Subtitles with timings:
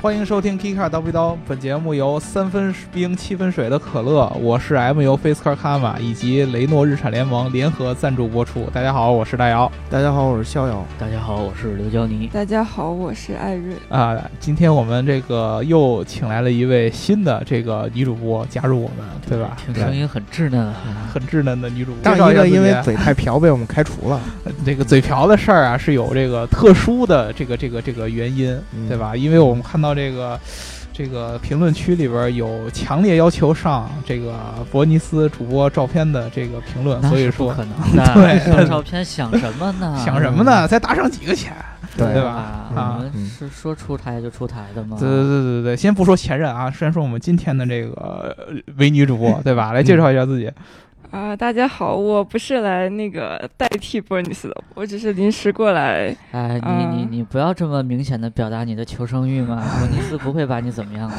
[0.00, 8.70] 欢迎收听《Kika 刀逼刀》，本节目由三分冰七分水的可乐，我是 M U Face Car Kama 以及雷诺日产联盟联合赞助播出。
[8.72, 9.70] 大家好，我是大姚。
[9.90, 10.86] 大家好，我是逍遥。
[11.00, 12.30] 大家好，我是刘娇妮。
[12.32, 13.74] 大家好，我是艾瑞。
[13.88, 19.56] 啊，今天我们这个又请来了一位新的这个女主播加入我们，对吧？
[19.56, 20.72] 听声音很稚嫩，
[21.12, 22.16] 很稚嫩的女主播。
[22.16, 24.20] 上一个因为嘴太瓢被我们开除了。
[24.64, 28.56] 这个嘴瓢的事儿啊，是有这个特殊的这个这个这个原因，
[28.88, 29.16] 对吧？
[29.16, 30.38] 因为我们看到这个。
[30.90, 34.34] 这个评论区里边有强烈要求上这个
[34.68, 37.72] 伯尼斯主播照片的这个评论，所以说可能
[38.14, 39.96] 对上照片想什么呢？
[40.04, 40.66] 想什么呢？
[40.66, 41.54] 再打赏几个钱，
[41.96, 42.68] 对吧？
[42.74, 43.04] 啊，
[43.38, 44.96] 是说出台就出台的吗？
[44.98, 48.36] 对对对对对，先不说前任啊，先说我们今天的这个
[48.74, 49.70] 美女主播，对吧？
[49.72, 50.50] 来介绍一下自己。
[51.10, 56.14] 啊，大家好，我不是来那个代替波尼斯的，我只是临时过来。
[56.32, 61.16] 哎，你你你不要这么明显的表达你的求生欲嘛，波尼斯不会把你怎么样的。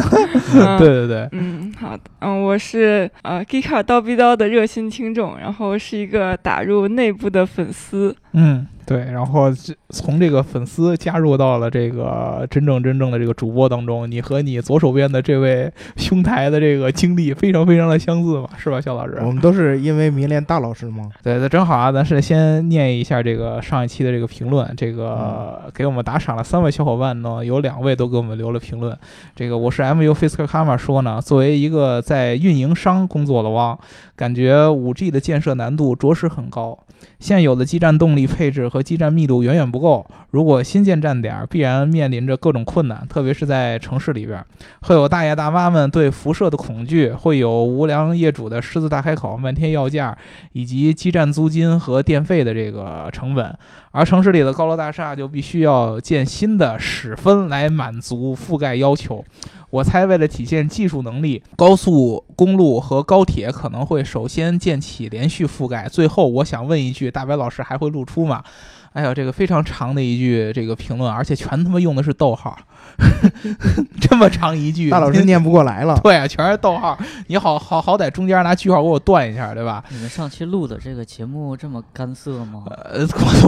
[0.78, 8.14] 对对对，嗯，好的，嗯，我是呃 g i k a 刀逼刀的热心听众，然后是一个打入内部的粉丝。
[8.32, 8.66] 嗯。
[8.84, 9.52] 对，然后
[9.90, 19.18] 从这个粉丝加入到了这个真正真正的这个主播当中，你和你左手边的这位兄台的这个经历非常非常的相似嘛，是吧，肖老师？
[19.20, 21.10] 我们都是因为迷恋大老师吗？
[21.22, 28.98] 对，那正好啊，咱是先念一下这个上一期的这个评论，这个给我们打赏了三位小伙伴呢，有两位都给我们留了评论。
[29.36, 33.78] 这个我是 MU Fisker Karma 说呢，作为一个在运营商工作的汪，
[34.16, 36.78] 感觉五 G 的建设难度着实很高。
[37.18, 44.42] 现有的基站动力配置和基站密度远远不够，如果新建站点，必然面临着各种困难，特别是在城市里边，
[44.80, 50.16] 会有大爷大妈们对辐射的恐惧，会有无良业主的狮子大开口，漫天要价，
[50.54, 53.54] 以及基站租金和电费的这个成本，
[53.90, 59.22] 而城市里的高楼大厦就必须要建新的屎分来满足覆盖要求。
[59.68, 65.88] 我猜，为了体现技术能力，高速公路和高铁可能会首先建起连续覆盖。
[65.88, 68.44] 最后，我想问一句：大白老师还会露出吗？
[68.92, 72.56] 哎呀，这个非常长的一句这个评论，而且全他妈用的是逗号。
[74.00, 75.98] 这么长一句，大老师念不过来了。
[76.02, 76.98] 对啊，全是逗号。
[77.28, 79.82] 你好好好歹中间拿句号给我断一下，对吧？
[79.88, 82.64] 你们上期录的这个节目这么干涩吗？
[82.66, 83.06] 呃，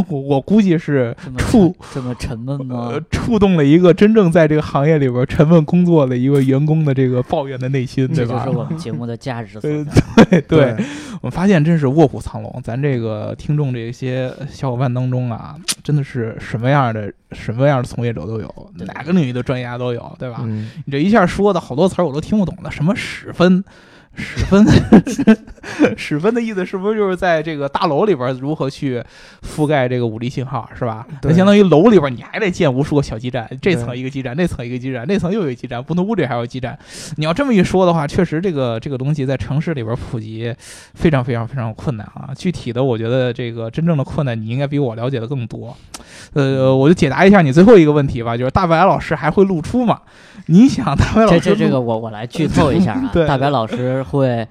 [0.08, 2.92] 我我估计是触这么沉闷吗？
[3.10, 8.44] 触动了一个真正在这个行业里边沉闷工作的一个员工的这个抱怨的内心，对吧？
[8.44, 9.60] 这就是我们节目的价值。
[9.60, 9.84] 对
[10.30, 10.76] 对对，
[11.24, 12.60] 我们发现真是卧虎藏龙。
[12.62, 17.10] 咱这个听众这些小伙伴当中啊，真的是什么样的？
[17.32, 20.44] 什么样的从业者都有，哪个领域的专家都有，对吧？
[20.84, 23.64] 你这一下说的好多词儿我都听不懂了，什么十分。
[24.16, 24.64] 十分，
[25.96, 29.02] 十分的意思是不是就是在这个大楼里边如何去
[29.42, 31.06] 覆盖这个武力信号，是吧？
[31.22, 36.78] 那相当于楼里边你还得建无数个小基站，这层一个基站，那层一个基站，那层又有一个基站，不能屋里还有基站。
[37.16, 40.54] 你要这么一说的话，确实这个这个东西在城市里边普及
[40.94, 42.30] 非常非常非常困难啊。
[42.36, 45.76] 具体的，我觉得这个真正的困难，你应该比我了解的更多。
[46.34, 50.00] 呃，我就解答一下你最后一个问题吧，就是大白老师还会露出吗？
[50.46, 51.40] 你想大白老师？
[51.40, 54.03] 这这这个我我来剧透一下啊， 大白老师。
[54.04, 54.46] 会，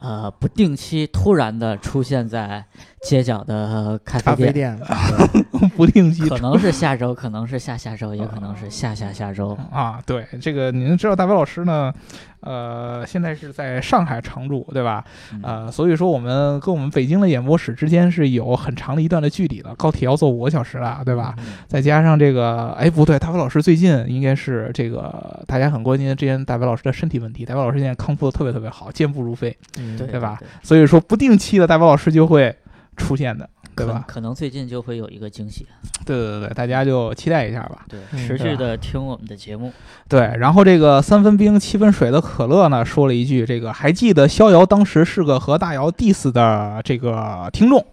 [0.00, 2.64] 呃，不定期突然的出现在。
[3.04, 4.80] 街角的咖啡店，
[5.76, 10.00] 不定期，可能是下周， 可能是下下周，也可能是下下下周啊。
[10.06, 11.92] 对，这个您知道，大白老师呢，
[12.40, 15.04] 呃，现在是在上海常驻，对吧？
[15.42, 21.34] 呃，所以说我们跟我们北京的演播室之间是有很长的一段的距离了，高铁要坐五个小时了，对吧？
[21.66, 29.56] 再加上这个，哎，不对，大白老师最近应该是这个大家很关心之前大白老师的身体问题，大白老师现在康复的特别特别好，健步如飞，
[29.96, 30.38] 对吧？
[30.62, 32.54] 所以说不定期的大白老师就会。
[32.96, 34.04] 出现的，对吧？
[34.06, 35.66] 可能最近就会有一个惊喜。
[36.04, 37.86] 对对对对，大家就期待一下吧。
[37.88, 39.72] 对，持续的听我们的节目。
[40.08, 47.84] 对，然后这个三分冰七分水的可乐呢，说了一句：“这个还记得逍遥当时是个和大姚 diss 的这个听众，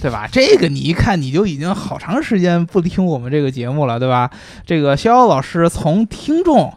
[0.00, 0.28] 对吧？
[0.30, 4.30] 这个你一看你就已经好长时间不听我们这个节目了，对吧？
[4.64, 6.72] 这个逍遥老师从听众。”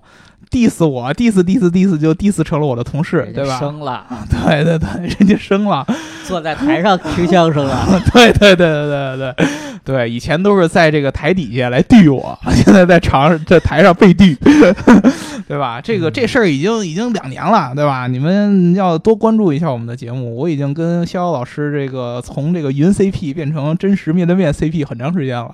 [0.51, 3.59] Diss 我，diss diss diss 就 diss 成了我的同事，对吧？
[3.59, 4.87] 升了，对对对，
[5.19, 5.85] 人家升了，
[6.25, 9.47] 坐在台上 听相声了，对对对对对对
[9.83, 14.35] 对，以前都是在这个台底下来怼我，现在在场上在台上被怼，
[15.47, 15.79] 对吧？
[15.81, 18.07] 这个这事儿已经已经两年了，对吧？
[18.07, 25.53] 你们要多关注一下我们的节目，我已经跟逍遥老师这个从这个云 CP 变成真实面对面 CP 很长时间了，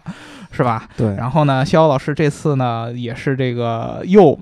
[0.51, 0.87] 是吧？
[0.95, 1.15] 对。
[1.15, 4.37] 然后呢，逍遥老师这次呢也是这个又。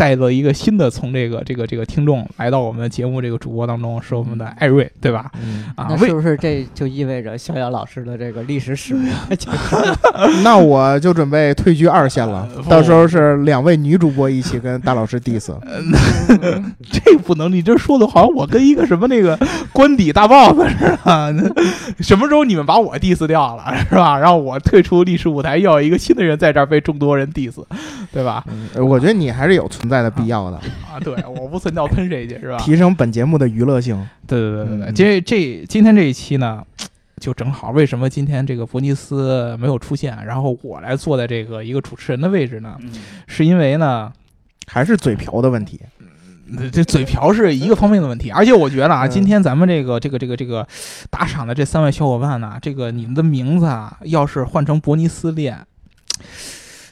[0.00, 5.30] 带着一个新的从这个这个这个听众来到我们节目这个主播当中，是我们的艾瑞，对吧？
[5.38, 9.52] 嗯，啊，那是不是这就意味着逍遥老师的这个历史使命就
[10.42, 15.52] 那我就准备退居二线了呃，到时候是两位女主播一起跟大老师 diss。
[16.90, 19.38] 这不能，你这说的好像我跟一个什么那个
[19.70, 21.54] 官邸大 boss 似的，
[22.00, 24.18] 什么时候你们把我 diss 掉了是吧？
[24.18, 27.62] 然后我退出历史舞台，要有一个新的人在这儿被众多人 diss，
[28.10, 28.42] 对吧？
[28.48, 30.56] 嗯我觉得你还是有存在的必要的，
[30.90, 32.56] 啊，对，我不存在我喷谁去是吧？
[32.58, 34.08] 提升本节目的娱乐性。
[34.26, 36.64] 对对对对对，嗯这这今天这一期呢，
[37.18, 42.76] 就正好为什么今天这个伯尼斯没有出现，然后我来坐在这个一个主持人的位置呢？
[42.80, 42.92] 嗯
[43.26, 44.12] 是因为呢，
[44.68, 45.80] 还是嘴瓢的问题，
[46.72, 50.66] 这嘴瓢是一个方面的问题， 而且我觉得啊，嗯今天咱们这个这个这个这个
[51.10, 55.66] 打赏的这三位小伙伴呢，这个你们的名字啊，要是换成伯尼斯练，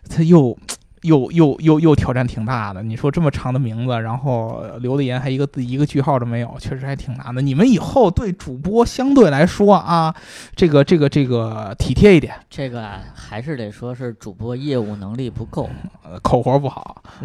[0.09, 0.59] 他又。
[1.03, 7.41] 又又又又挑战挺大的，你说这么长的名字，然后留的言还一个字一个句号都没有，确实还挺难的。
[7.43, 10.15] 你们以后对主播相对来说啊，
[10.57, 15.69] 这个这个这个体贴一点，这个啊，还是得说是主播业务能力不够。
[16.11, 17.03] 呃口活不好，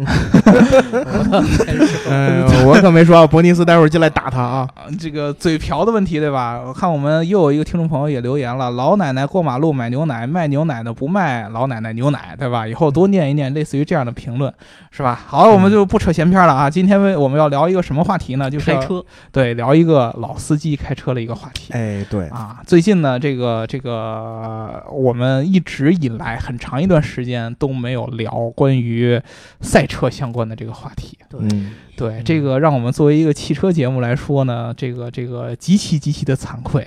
[2.06, 4.68] 嗯，我可没说，伯尼斯待会儿进来打他啊。
[4.74, 6.60] 啊，这个嘴瓢的问题，对吧？
[6.66, 12.68] 我看我们又有一个听众朋友也留言了，老奶奶过马路买牛奶，卖牛奶的不卖老奶奶牛奶，对吧？
[12.68, 14.52] 以后多念一念类似于这样的评论，
[14.90, 15.18] 是吧？
[15.26, 16.68] 好，我们就不扯闲篇了啊。
[16.68, 18.50] 今天我们要聊一个什么话题呢？
[18.50, 19.02] 就是要开车，
[19.32, 21.72] 对，聊一个老司机开车的一个话题。
[21.72, 29.18] 哎，对，啊，最近呢，这个这个，我们一直以来很长一段时间都没有聊关于
[29.62, 31.16] 赛车相关的这个话题。
[31.32, 36.86] 嗯，对，这个让我们作为一个汽车节目来说呢，这个这个极其极其的惭愧。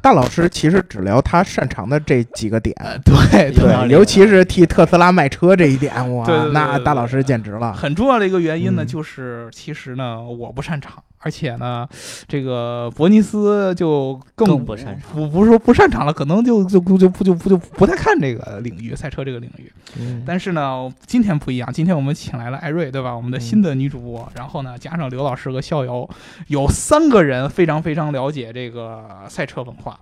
[0.00, 7.72] 大老师其实只聊他擅长的这几个点，呃，对对，尤其是替特斯拉卖车这一点，哇那大老师简直了。
[7.72, 8.86] 很重要的一个原因呢，嗯。
[8.86, 11.88] 就是其实呢，我不擅长，而且呢，
[12.26, 19.72] 这个伯尼斯就更更不擅长不不是说不擅长了，可能就就就就不就不就不太看这个领域，赛车这个领域。
[19.98, 23.16] 嗯但是呢，今天不一样，今天我们请来了艾瑞，对吧？
[23.16, 26.08] 我们的新的女主播，然后呢，加上刘老师和逍遥，
[26.46, 29.98] 有三个人非常非常了解这个赛车文化。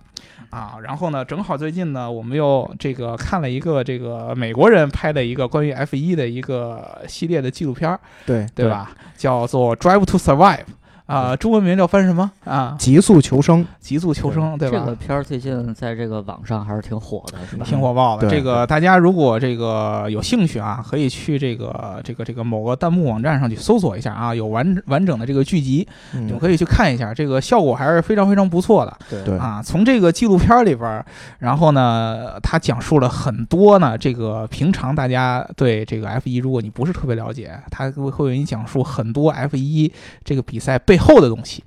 [0.50, 8.92] 啊，然后呢，正好最近呢，我们又这个看了一个这个美国人拍的一个关于 F 1的一个系列的纪录片儿，对，对吧？
[9.16, 10.58] 叫做《Drive to Survive》
[11.06, 12.74] 啊，中文名叫翻什么啊？
[12.78, 14.78] 极速求生，极速求生，对吧？
[14.78, 17.64] 这个片儿最近在这个网上还是挺火的，是吧？
[17.64, 18.28] 挺火爆的。
[18.28, 29.62] 这个大家如果这个有兴趣啊，可以去这个这个这个某个弹幕网站上去搜索一下啊，有完完整的这个剧集，你们嗯，可以去看一下，这个效果还是非常非常不错的对对啊。
[29.64, 31.04] 从这个纪录片里边，
[31.38, 39.92] 然后呢，他讲述了很多呢，这个平常大家对这个 F 一如果你不是特别了解，他会会为你讲述很多 F 一
[40.24, 41.62] 这个比赛背后的东西。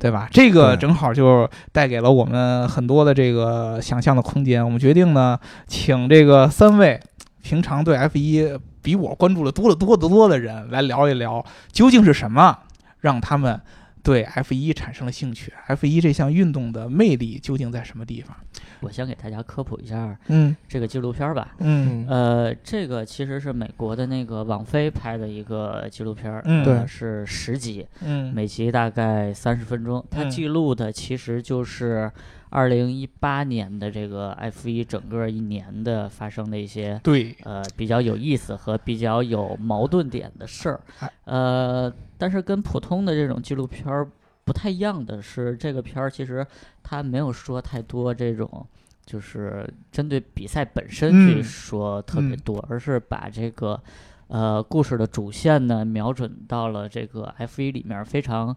[0.00, 0.28] 对吧？
[0.32, 4.64] 这个正好就带给了我们很多的这个想象的空间。
[4.64, 5.38] 我们决定呢，
[5.68, 7.00] 请这个三位
[7.40, 8.52] 平常对 F 一
[8.82, 12.58] 比我关注的多得多得多的人来聊一聊，究竟是什么
[12.98, 13.60] 让他们
[14.02, 18.36] 对 F 一产生了兴趣？F 一这项运动的魅力究竟在什么地方？
[18.82, 21.54] 我先给大家科普一下嗯这个纪录片儿吧。
[21.58, 30.04] 嗯呃，这个其实是美国的那个网飞拍的一个纪录片儿，嗯对呃是十集，嗯每集大概三十分钟。
[30.10, 32.10] 它嗯记录的其实就是
[32.50, 41.12] 二零一八年的这个 F 一整个一年的发生的一些对，呃比较有意思和比较有矛盾点的事儿哎。
[41.24, 44.06] 呃，但是跟普通的这种纪录片儿
[44.44, 46.44] 不太一样的是，这个片儿其实
[46.82, 48.66] 它没有说太多这种。
[49.04, 53.82] 就是针对比赛本身去嗯说特别嗯多，而是把这个
[54.28, 58.56] 呃故事的主线呢瞄准到了这个 F 一里面非常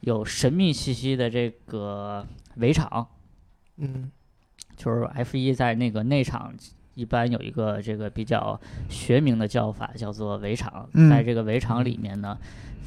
[0.00, 3.06] 有神秘气息的这个围场，
[3.76, 4.10] 嗯。
[4.74, 6.52] 就是 F 一在那个内场
[6.94, 8.58] 一般有一个这个比较
[8.88, 10.88] 学名的叫法，叫做围场。
[10.94, 12.36] 嗯在这个围场里面呢，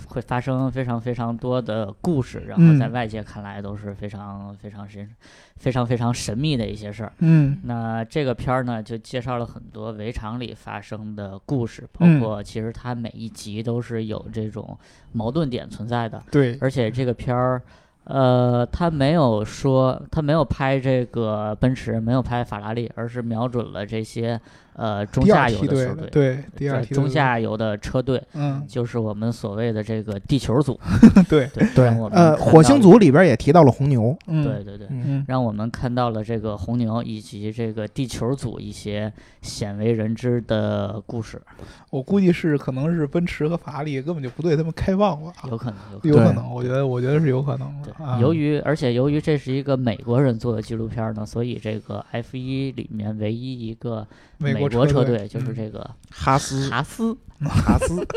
[0.08, 5.10] 会发生非常非常多的故事，然后在嗯外界看来都是非常非常神、
[5.58, 7.14] 非常非常神秘的一些事儿。
[7.20, 14.78] 嗯那这个片儿呢，就介绍了很多围场里发生的故事，包嗯括其实它每一集都是有这种
[15.12, 16.22] 矛盾点存在的。
[16.32, 17.62] 对，而且这个片儿，
[18.06, 24.40] 呃，他没有说他没有拍这个奔驰，没有拍法拉利，而是瞄准了这些
[24.76, 30.80] 呃中下游的，的球队，对，第二在中梯队的下游的车队，嗯，就是我们所谓的这个地球组。
[31.30, 34.88] 对，对对呃，火星组里边也提到了红牛，嗯，对对对，
[35.28, 41.42] 让我们看到了这个红牛以及这个地球组一些鲜为人知的故事，
[41.90, 46.54] 我估计是可能是奔驰和法拉利根本就不对他们开放了，有可能，有可能。
[46.54, 48.06] 我觉得，我觉得是有可能对的。
[48.06, 54.06] 啊，由于而且由于这是一个美国人做的纪录片呢，所以这个 F 一里面唯一一个
[54.38, 58.08] 美国国车队就是嗯这个哈斯哈斯， 哈斯，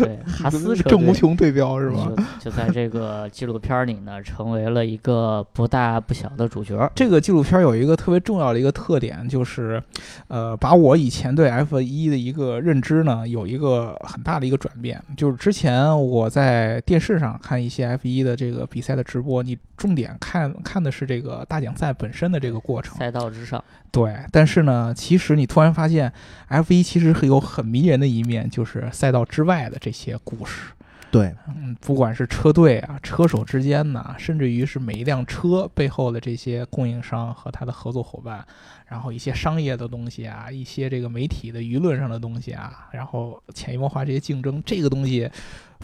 [0.00, 2.12] 对哈斯车队郑无穷对标是吧？
[2.40, 6.90] 就就在这个纪录片里呢，成为了一个不大不小的主角。
[6.94, 9.80] 这个纪录片有一个特别重要的一个特点，就是，
[10.28, 15.00] 呃，把我以前对 F 一的一个认知呢，有一个很大的一个转变。
[15.16, 23.62] 就是之前我在电视上看一些 F 一的这个比赛的直播，你重点看看的是这个大奖赛本身的这个过程，赛道之上，
[23.92, 24.16] 对。
[24.32, 26.10] 但是呢，其实你突然发现
[26.48, 30.72] ，F 一其实是有很迷人的一面，就是赛道之外的这些故事。
[31.10, 38.42] 对，嗯，不管是车队啊、车手之间呐，甚至于是每一辆车背后的这些供应商和他的合作伙伴，
[38.86, 45.30] 然后一些商业的东西啊，一些这个媒体的舆论上的东西啊，然后潜移默化这些竞争，这个东西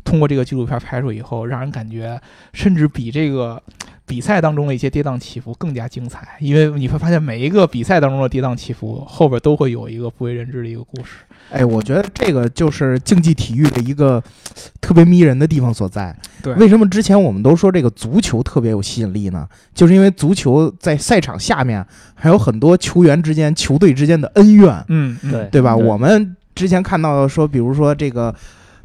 [0.04, 2.20] 通过这个纪录片拍出以后，让人感觉
[2.52, 3.62] 甚至比这个
[4.06, 11.18] 比赛当中的一些跌宕起伏更加精彩，因为你会发现每一个比赛当中的跌宕起伏后边都会有一个不为人知的一个故事。
[11.50, 14.22] 哎，我觉得这个就是竞技体育的一个
[14.80, 16.16] 特别迷人的地方所在。
[16.42, 19.46] 对为什么之前我们都说这个足球特别有吸引力呢？
[19.74, 25.76] 就是因为足球在赛场下面还有很多球员之间、球队之间的恩怨，嗯，嗯对对吧？
[25.76, 28.34] 对我们之前看到说，比如说这个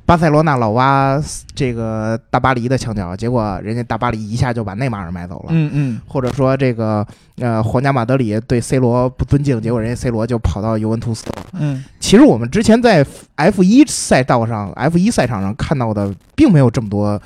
[0.05, 1.19] 巴塞罗那老挖
[1.55, 5.45] 这个大巴黎的墙角，结果人家大巴黎一下就把内马尔买走了。
[5.49, 7.05] 嗯嗯或者说这个
[7.37, 11.45] 呃皇家马德里对 C 罗不尊敬，结果人家 C 罗就跑到尤文图斯了。
[11.53, 13.03] 嗯其实我们之前在
[13.35, 17.19] F 一赛道上、F 一赛场上看到的，并没有这么多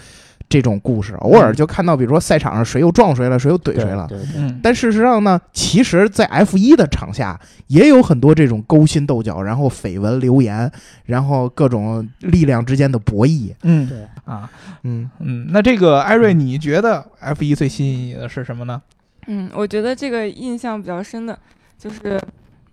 [0.50, 4.08] 这种故事，偶尔就看到，比如说赛场上谁又撞谁了，谁又怼谁了。
[4.10, 10.70] 对对嗯，但事实上呢，其实，在 F 一的场下也有很多这种勾心斗角，然后绯闻流言，
[11.06, 13.54] 然后各种力量之间的博弈。
[13.62, 14.50] 嗯对，啊，
[14.82, 18.82] 嗯，嗯，那这个艾瑞，你觉得 F 一最吸引你的是什么呢？
[19.28, 21.38] 嗯，我觉得这个印象比较深的，
[21.78, 22.20] 就是，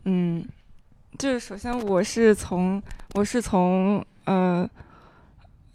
[0.05, 0.43] 嗯，
[1.19, 4.67] 就是首先我是从我是从呃，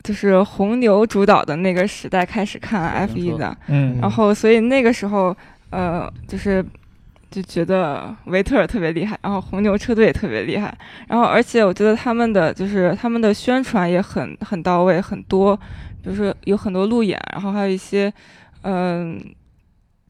[0.03, 3.99] 就是红牛主导的那个时代开始看 F 一的，嗯。
[4.01, 5.35] 然后所以那个时候
[5.69, 6.63] 呃，就是
[7.29, 10.75] 就觉得维特尔特别厉害，然后红牛车队也特别厉害，
[11.07, 15.55] 然后而且我觉得他们的就是他们的宣传也很很到位，很多，
[16.03, 18.11] 比如说有很多路演，然后还有一些
[18.63, 19.19] 嗯、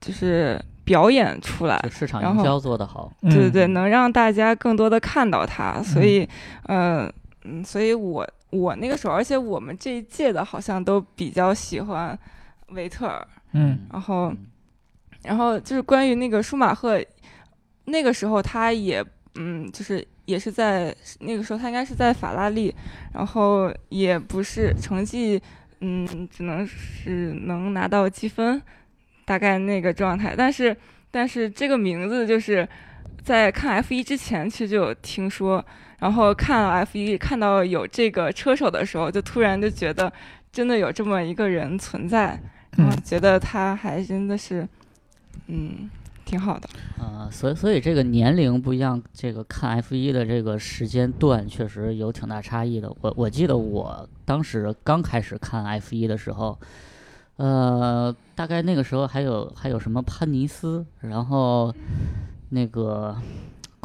[0.02, 3.30] 就是表演出来，市场然后营销做得好，嗯。
[3.30, 6.28] 对对对，能让大家更多的看到它，所以，
[6.64, 7.10] 呃，
[7.46, 12.18] 嗯，所以我我那个时候，而且我们这一届的好像都比较喜欢
[12.70, 14.38] 维特尔，嗯然后嗯，
[15.24, 17.02] 然后就是关于那个舒马赫，
[17.86, 19.04] 那个时候他也，
[19.36, 22.74] 嗯，就是也是在那个时候他应该是在法拉利，
[23.14, 25.42] 然后也不是成绩，
[25.80, 28.62] 嗯，只能是能拿到积分，
[29.26, 30.36] 大概那个状态。
[30.38, 30.76] 但是
[31.10, 32.68] 但是这个名字就是
[33.24, 35.64] 在看 F 一之前其实就有听说，
[36.02, 40.12] 然后看 F 一看到有这个车手的时候，就突然就觉得
[40.52, 42.42] 真的有这么一个人存在。
[42.72, 44.68] 然后嗯觉得他还真的是，
[45.46, 45.88] 嗯，
[46.26, 46.68] 挺好的。
[46.98, 52.92] 啊、所以所以这个年龄不一样，这个看 F 一的这个时间段确实有挺大差异的。
[53.02, 56.58] 我我记得我当时刚开始看 F 一的时候，
[57.36, 61.72] 呃，大概那个时候还有还有什么潘尼斯，然后
[62.50, 63.16] 那个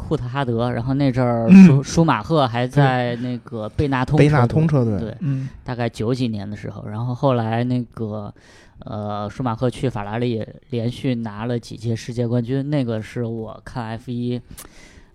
[0.07, 1.65] 库特哈德，然后那阵儿嗯。
[1.65, 5.49] 舒舒马赫还在那个贝纳通贝纳通车队，对，嗯。
[5.63, 8.33] 大概九几年的时候，然后后来那个
[8.79, 14.39] 呃，舒马赫去法拉利连续拿了几届世界冠军，那个是我看 F 一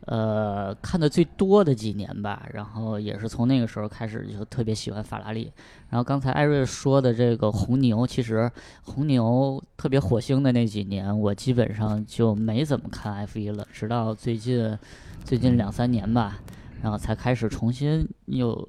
[0.06, 2.46] 呃看的最多的几年吧。
[2.52, 5.52] 然后也是从那个时候开始就特别喜欢法拉利。
[5.88, 8.50] 然后刚才艾瑞说的这个红牛，其实
[8.82, 14.78] 红牛特别火星的那几年，我基本上就没怎么看 F 一了，直到最近
[15.24, 16.38] 最近两三年吧，
[16.82, 18.66] 然后才开始重新又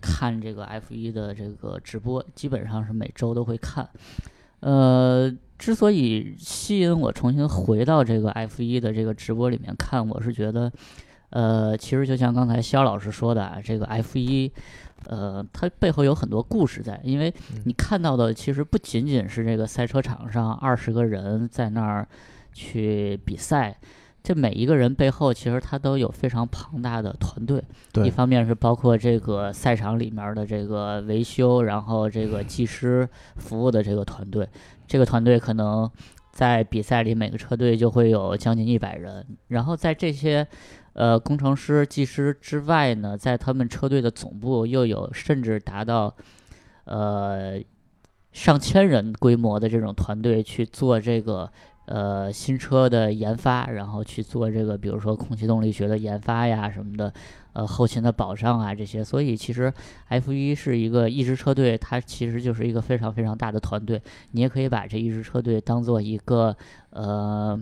[0.00, 3.88] 看这个 F 一的这个直播，基本上是每周都会看。
[4.62, 10.72] 呃，之所以吸引我重新回到这个 F 一的这个直播里面看，我是觉得，
[11.30, 14.50] 呃，其实就像刚才肖老师说的啊，这个 F 一，
[15.06, 22.06] 呃，它背后有很多故事在，因为你看到的其实不仅仅是这个赛车场上二十个人在那儿
[22.52, 23.76] 去比赛。
[24.22, 27.62] 这每一个人背后其实他都有非常庞大的团队，
[27.92, 28.06] 对。
[28.06, 34.48] 一方面是包括这个赛场里面的这个维修，然后这个技师服务的这个团队，
[34.86, 35.90] 这个团队可能
[36.30, 40.46] 在比赛里每个车队就会有将近一百人，然后在这些
[40.92, 46.14] 呃工程师、技师之外呢，在他们车队的总部又有甚至达到
[46.84, 47.60] 呃
[48.30, 51.50] 上千人规模的这种团队去做这个
[51.92, 57.12] 呃新车的研发，然后去做这个比如说空气动力学的研发呀什么的，
[57.52, 59.04] 呃后勤的保障啊这些。
[59.04, 59.70] 所以其实
[60.08, 64.00] F 一是一个一支车队，它其实就是一个非常非常大的团队。
[64.30, 66.56] 你也可以把这一支车队当做一个
[66.90, 67.60] 呃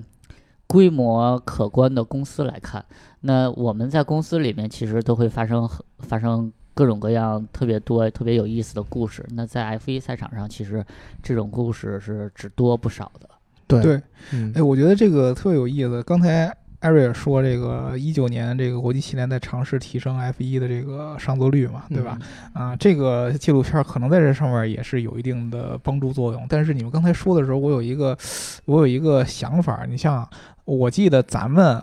[0.69, 2.85] 规模可观的公司来看。
[3.23, 5.69] 那我们在公司里面其实都会发生
[5.99, 9.27] 发生各种各样特别多、特别有意思的故事。
[9.31, 10.87] 那在 F 一赛场上，其实
[11.21, 13.29] 这种故事是只多不少的。
[13.71, 16.03] 对对，嗯哎，我觉得这个特别有意思。
[16.03, 22.19] 刚才艾瑞尔说，这个一九年这个国际汽联在尝试提升 F 一的这个上座率嘛，对吧？
[22.55, 26.47] 啊，这个纪录片可能在这上面也是有一定的帮助作用。
[26.49, 28.17] 但是你们刚才说的时候，我有一个
[28.65, 30.27] 我有一个想法，你像
[30.65, 31.83] 我记得咱们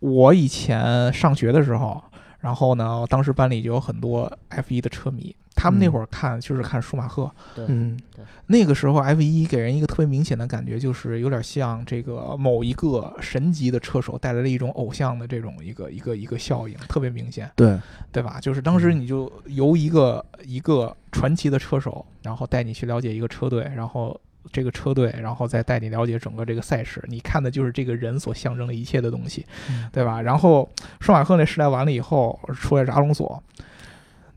[0.00, 2.02] 我以前上学的时候，
[2.40, 7.98] 然后呢，当时班里就有很多 F 一的车迷，他们那嗯会儿看就是看舒马赫，嗯。
[8.46, 17.78] 那个时候 F 一给人一个特别明显的感觉，就是有点像这个某一个神级的车手带来了一种偶像的这种一个一个一个效应，特别明显，对，
[18.10, 18.38] 对吧？
[18.40, 24.20] 就是当时你就由一个一个传奇的车手，然后带你去了解一个车队，然后。
[24.50, 29.86] 这个车队，然后再带你了解整个这个赛事，你看的就是这个人所象征的一切的东西，嗯。
[29.92, 30.22] 对吧？
[30.22, 30.66] 然后
[30.98, 33.40] 舒马赫那时代完了以后，出来是阿隆索，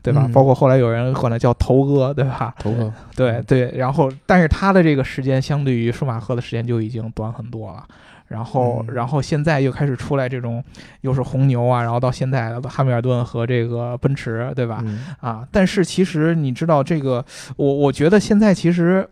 [0.04, 0.22] 对吧？
[0.26, 2.54] 嗯包括后来有人管他叫头哥，对吧？
[2.58, 7.82] 头哥 对对，然后但是他的这个时间相对于舒马赫的时间就已经短很多了。
[8.28, 10.62] 然后，嗯然后现在又开始出来这种，
[11.02, 14.82] 又是红牛啊，然后到现在的汉密尔顿和这个奔驰，对吧？
[14.84, 17.24] 嗯啊，但是其实你知道这个，
[17.56, 19.06] 我我觉得现在其实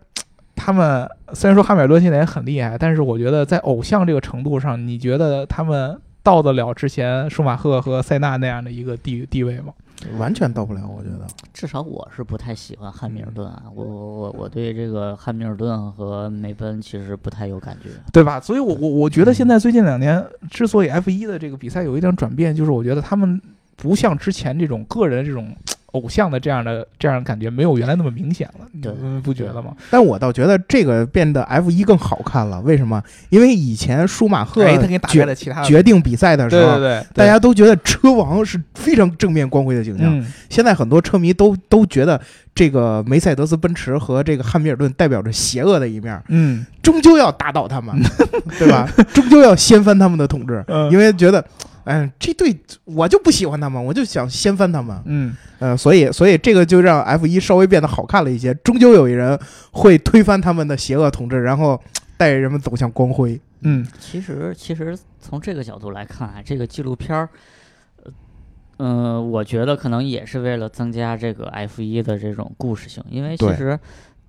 [0.55, 9.71] 他们虽然说汉密尔顿现在也很厉害，但是我觉得在偶像这个程度上，你觉得他们到得了之前舒马赫和塞纳那样的一个地地位吗？
[10.17, 11.27] 完全到不了，我觉得。
[11.53, 17.89] 至少我是不太喜欢汉密尔顿啊，嗯我我我我对这个汉密尔顿和梅奔其实不太有感觉。
[18.11, 18.39] 对吧？
[18.39, 23.41] 所以我，我我觉得现在最近两年之所以 F 一的这个比赛有一点转变，就是我觉得他们
[23.83, 25.53] 不像之前这种个人这种
[25.91, 28.65] 偶像的这样的这样的感觉，没有原来那么明显了。
[28.81, 29.73] 对你们不觉得吗？
[29.91, 33.03] 但我倒觉得这个变得 F 一更好看了，为什么？
[33.29, 40.07] 因为以前舒马赫哎，他给你打了其他，决定比赛的时候，对对对，大家都觉得车王是非常正面光辉的形象。
[40.17, 42.19] 嗯，现在很多车迷都都觉得
[42.55, 47.95] 这个梅赛德斯奔驰和这个汉密尔顿代表着邪恶的一面，嗯终究要打倒他们，
[48.57, 48.89] 对吧？
[49.13, 51.45] 终究要掀翻他们的统治，嗯因为觉得，
[51.85, 54.97] 哎，这对我就不喜欢他们，我就想掀翻他们。
[55.05, 59.37] 嗯，呃，所以所以这个就让 F 一稍微变得好看了一些，终究有一人
[59.71, 61.81] 会推翻他们的邪恶统治，然后
[62.15, 63.37] 带人们走向光辉。
[63.63, 67.29] 嗯其实其实从这个角度来看啊，这个纪录片儿，
[68.05, 68.11] 呃，
[68.77, 73.77] 嗯、我觉得可能也是为了增加这个 F 一的这种故事性，因为其实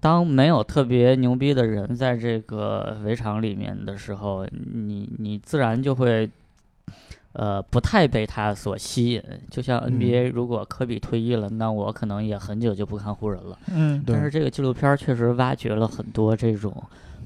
[0.00, 6.28] 当没有特别牛逼的人在这个围场里面的时候，你你自然就会。
[7.34, 13.58] 呃，不太被他所吸引，就像嗯 NBA，如果科比退役了，那我可能也很久就不看湖人了。
[13.74, 16.72] 嗯但是这个纪录片确实挖掘了很多这种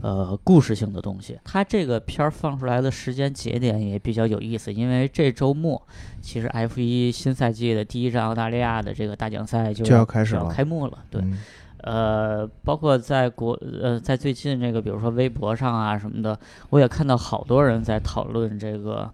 [0.00, 1.38] 呃故事性的东西。
[1.44, 5.80] 它这个片儿放出来的时间节点也比较有意思，因为这周末
[6.22, 10.98] 其实 F 一新赛季的第一站澳大利亚的这个大奖赛就就要要就要开始了开幕了。
[11.10, 11.38] 对，嗯
[11.84, 16.38] 呃，包括在国呃在最近这个比如说微博上啊什么的，
[16.70, 19.08] 我也看到好多人在讨论这个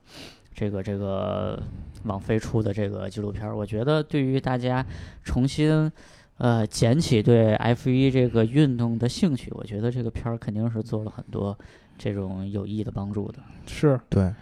[0.55, 1.61] 这个这个
[2.05, 3.57] 网飞出的这个纪录片儿。
[3.57, 4.85] 我觉得对于大家
[5.23, 5.91] 重新
[6.39, 11.59] 呃捡起对 F 一这个运动的兴趣，我觉得这个片儿肯定是做了很多
[11.99, 13.39] 这种有益的帮助的。
[13.67, 14.33] 是对，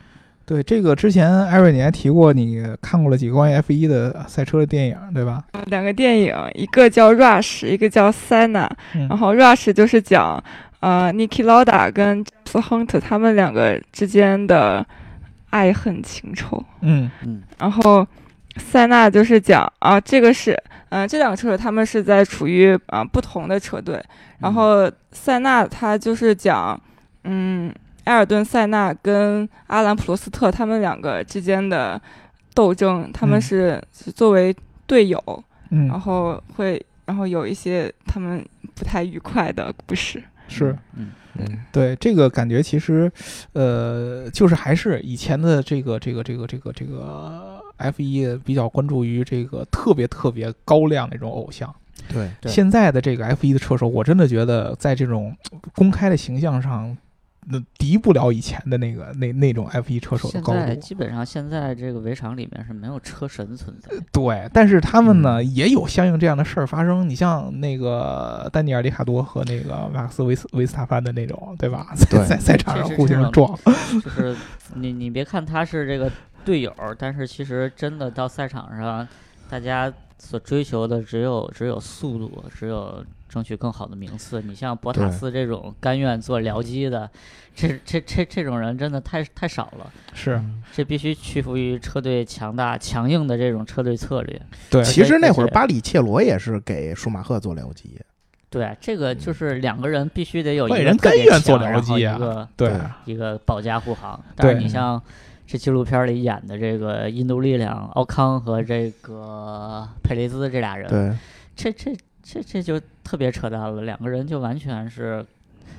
[0.45, 5.45] 对这个之前艾瑞你还提过，你看过了几个关于 F 一的赛车的电影，对吧？
[5.67, 8.67] 两个电影，一个叫《Rush》，一个叫《Senna》。
[8.95, 10.43] 嗯然后《Rush》就是讲
[10.81, 14.85] 呃 Niki Lauda 跟 James Hunt 他们两个之间的
[15.53, 16.65] 爱恨情仇。
[16.81, 18.07] 嗯嗯然后
[18.57, 20.53] 塞纳就是讲啊，这个是
[20.89, 24.03] 嗯、呃这两个车手他们是在处于啊、不同的车队。
[24.39, 26.79] 然后塞纳他就是讲
[27.25, 27.73] 嗯
[28.05, 32.01] 埃尔顿塞纳跟阿兰普罗斯特他们两个之间的
[32.55, 34.55] 斗争，他们嗯是是作为
[34.87, 35.23] 队友。
[35.71, 40.23] 嗯然嗯，后会，然后有一些他们不太愉快的故事。
[40.49, 40.77] 是。
[40.97, 41.13] 嗯
[41.49, 43.11] 嗯，对这个感觉，其实，
[43.53, 51.75] 呃，就是还是以前的这个这个这个这个这个 F 一比较关注于这个特别特别高亮那种偶像。
[52.09, 55.37] 对，对现在的这个 F 一的车手，我真的觉得在这种
[55.75, 56.97] 公开的形象上，
[57.45, 60.59] 那敌不了以前的那个那那种 F 一车手的现高度。
[60.61, 63.91] 在基本上现在这个围场里面是没有车神存在。
[64.13, 67.09] 对，但是他们呢、也有相应这样的事儿发生。
[67.09, 71.89] 你像那个丹尼尔·里卡多和那个马克思维斯维斯塔潘的那种，对吧？
[71.97, 73.59] 在对在赛场上互相撞。
[74.03, 74.37] 就是
[74.75, 76.11] 你你别看他是这个
[76.45, 79.07] 队友，但是其实真的到赛场上，
[79.51, 84.41] 大家所追求的只有只有速度，只有争取更好的名次。
[84.41, 87.11] 你像博塔斯这种甘愿做僚机的，
[87.57, 89.93] 这这这这种人真的太太少了。
[90.15, 90.41] 是
[90.73, 94.41] 这必须屈服于车队强大强硬的这种车队策略。
[94.71, 98.01] 对，其实那会儿巴里切罗也是给舒马赫做僚机，
[98.49, 104.23] 对，这个就是两个人必须得有一个人甘愿做僚机啊一个对对一个保驾护航。
[104.37, 105.03] 但是你像
[105.53, 111.15] 这纪录片里演的这个印度力量奥康和这个佩雷兹这俩人，对，
[111.55, 115.23] 这这这这就特别扯淡了，两个人就完全是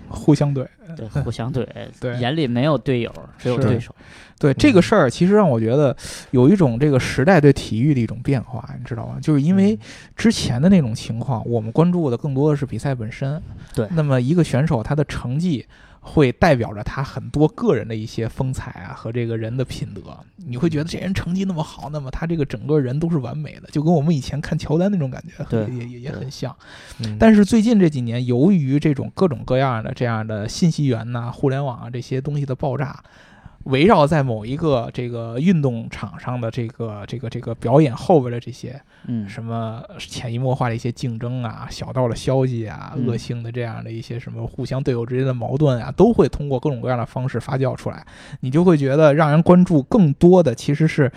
[0.09, 0.63] 互相怼。
[0.95, 1.65] 对互相怼，
[1.99, 3.95] 对眼里没有队友，只有对手。
[4.37, 5.97] 对这个事儿，其实让我觉得
[6.29, 9.17] 有一种这个时代对体育的一种变化，你知道吗？
[9.19, 9.75] 就是因为
[10.15, 13.41] 之前的那种情况，我们关注的更多的是比赛本身。
[13.73, 15.65] 对那么一个选手他的成绩。
[16.05, 20.01] 会代表着他很多个人的一些风采啊和这个人的品德，
[20.35, 26.53] 你会觉得这人成绩那么好，那么他这个整个人都是完美的，就跟我们以前看乔丹那种感觉，也也也很像。
[26.99, 33.01] 嗯但是最近这几年，由于这种各种各样的这样的信息源呐、互联网啊这些东西的爆炸，
[33.63, 43.07] 围绕在某一个这个运动场上的这个这个这个表演后边的这些嗯，什么潜移默化的一些竞争啊、小道的消息啊、嗯。
[43.07, 48.05] 恶性的这样的一些什么互相队友之间的矛盾啊，都会通过各种各样的方式发酵出来，
[48.39, 51.11] 你就会觉得让人关注更多的其实是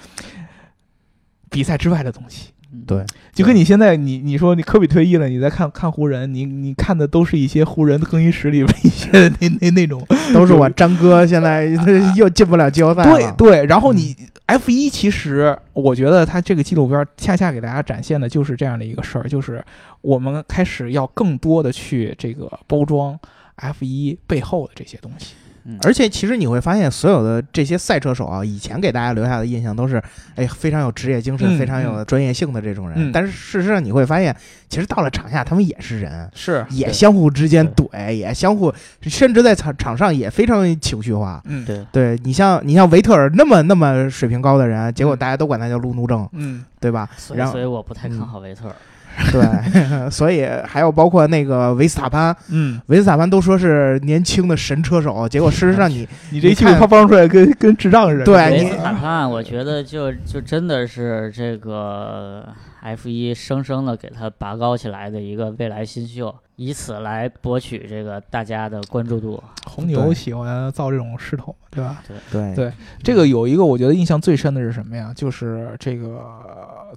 [1.49, 2.53] 比赛之外的东西。
[2.77, 9.09] 嗯对，就跟你现在你你说你科比退役了，你再看看湖人，你你看的都是一些湖人的更衣室里边一些
[9.41, 11.65] 那 那那种，都是我张哥现在
[12.17, 13.67] 又进不了季后赛了，对对。
[13.67, 14.15] 然后你
[14.47, 19.65] F 一其实我觉得他这个纪录片恰恰给大家展现的就是这样的一个事儿，就是
[20.03, 23.19] 我们开始要更多的去这个包装
[23.57, 25.35] F 一背后的这些东西。
[25.67, 25.79] 嗯。
[25.83, 30.03] 而且其实你会发现，所有的这些赛车手啊，以前给大家留下的印象都是，
[30.35, 32.97] 哎，非常有职业精神、嗯非常有专业性的这种人。
[32.99, 33.13] 嗯。
[33.13, 34.35] 但是事实上你会发现，
[34.69, 41.43] 其实到了场下，他们也是人，是，也相互之间怼，也相互，甚至在场场上也非常情绪化。
[41.45, 41.65] 嗯。
[41.65, 46.65] 对，对你像你像维特尔那么那么水平高的人，结果嗯大家都管他叫路怒症，嗯。
[46.79, 47.09] 对吧？
[47.35, 48.77] 然后所以所以我不太看嗯好维特尔。
[49.33, 58.25] 对，所以还有包括那个维斯塔潘，嗯，维斯塔潘都说是年轻的神车手，结果事实上你 你这一你看气他放出来跟跟智障似的。
[58.25, 62.47] 对你维斯塔潘，我觉得就就真的是这个
[62.87, 69.43] F 一生生的给他拔高起来的一个未来新秀，以此来博取这个大家的关注度。
[69.67, 72.01] 红牛喜欢造这种势头，对吧？
[72.31, 72.73] 对对
[73.03, 75.13] 这个有一个我觉得印象最深的是什么呀？
[75.17, 76.25] 就是这个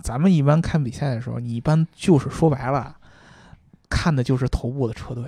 [0.03, 2.95] 咱们一般看比赛的时候，你一般就是说白了，
[3.89, 5.23] 看的就是头部的车队，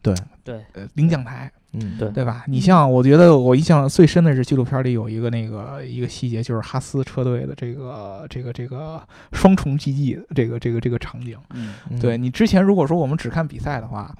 [0.00, 2.44] 对，呃，领奖台，嗯对对吧？
[2.46, 9.02] 你像我觉得我印象最深的是纪录片里有一个那个一个细节，就是哈斯车队的这个这个这个
[9.32, 11.38] 双重击技这个这个这个场景。
[11.54, 14.14] 嗯，嗯对你之前如果说我们只看比赛的话，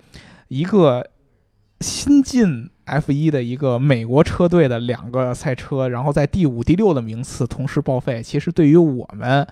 [0.49, 1.07] 一个
[1.81, 9.47] 新进 F 一的一个美国车队的两个赛车，然后在第五、第六的名次同时报废，其实对于我们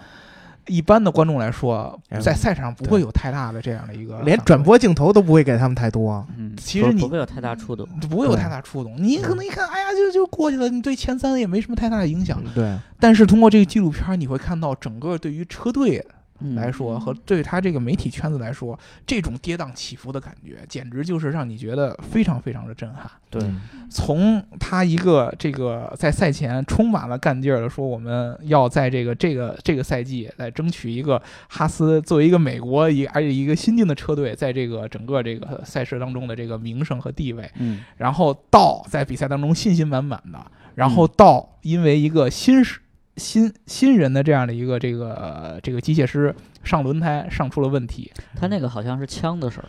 [0.67, 6.25] 一般的观众来说，嗯在赛场上不会有太大的这样的一个连转播镜头都不会给他们太多。
[6.37, 7.87] 嗯，其实你不不会有太大触动。
[8.09, 8.95] 不会有太大触动。
[8.97, 12.43] 你可能一看，哎呀，就就过去了，你对前三也没什么太大的影响。
[12.55, 16.15] 对，但是通过这个纪录片，你会看到整个对于车队嗯
[16.55, 23.11] 来说，和对他这个媒体圈子来说，这种跌宕起伏的感觉，简直就是让你觉得非常非常的震撼。
[23.31, 23.61] 对，嗯。
[23.91, 37.81] 从他一个这个在赛前充满了干劲儿的说，我们要在这个这个这个赛季来争取一个哈斯作为一个美国一而且一个新进的车队，在这个整个这个赛事当中的这个名声和地位，嗯。
[37.97, 40.39] 然后到在比赛当中信心满满的，
[40.75, 42.81] 然后到因为一个新时
[43.17, 49.69] 新新人的这样的一个这个、呃这个机械师上轮胎上出了问题，他那个好像是枪的事儿，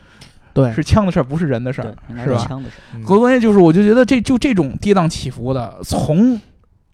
[0.54, 2.38] 对，是枪的事儿，不是人的事儿，，是吧？
[2.38, 2.96] 枪的事儿。
[2.96, 3.04] 嗯。
[3.04, 6.40] 关关键就是，我就觉得这就这种跌宕起伏的，从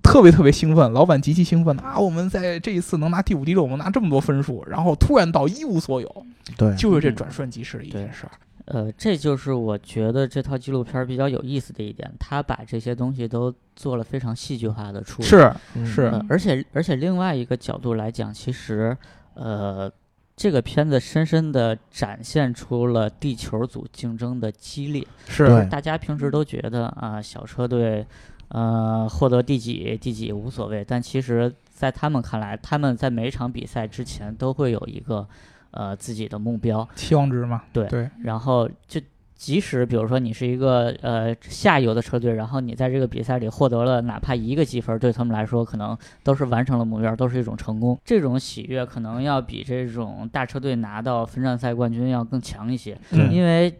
[0.01, 6.25] 特别特别兴奋，老板极其兴奋啊，我们在这一次能拿第五、第六，我们拿这么多分数，然后突然到一无所有，
[6.57, 8.31] 对，就是这转瞬即逝的一件事儿。
[8.71, 15.27] 呃，这就是我觉得这套纪录片儿比较有意思的一点，他把这些东西都做了非常戏剧化的处理。
[15.27, 18.95] 是嗯是呃，而且而且另外一个角度来讲，其实
[19.33, 19.91] 呃，
[20.35, 25.05] 这个片子深深的展现出了地球组竞争的激烈。
[25.27, 28.05] 是大家平时都觉得啊，小车队
[28.49, 35.27] 呃获得第几第几无所谓，但其实，在他们看来，他们在每一场比赛之前都会有一个
[35.71, 38.99] 呃自己的目标，期望值嘛，对对，然后就
[39.35, 47.99] 即使比如说你是一个呃下游的车队，然后你在这个比赛里获得了哪怕一个积分，对他们来说可能都是完成了目标，都是一种成功。
[48.03, 53.73] 这种喜悦可能要比这种大车队拿到分站赛冠军要更强一些，嗯因为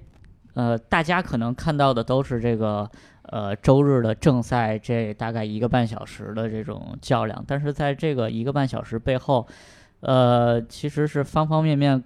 [0.54, 2.90] 呃大家可能看到的都是这个。
[3.32, 9.48] 呃，周日的正赛这大概一个半小时的这种较量，但是在这个一个半小时背后，
[10.02, 12.04] 呃，其实是方方面面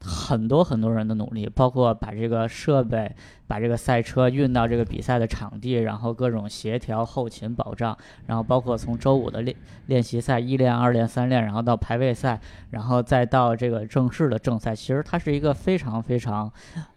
[0.00, 3.10] 很多很多人的努力，包括把这个设备、
[3.46, 12.38] 把这个赛车运到这个比赛的场地，然后各种协调、后勤保障，然后包括从周五的练练习赛一练、二练、三练，然后到排位赛，
[12.70, 16.52] 然后再到这个正式的正赛，其实它是一个非常非常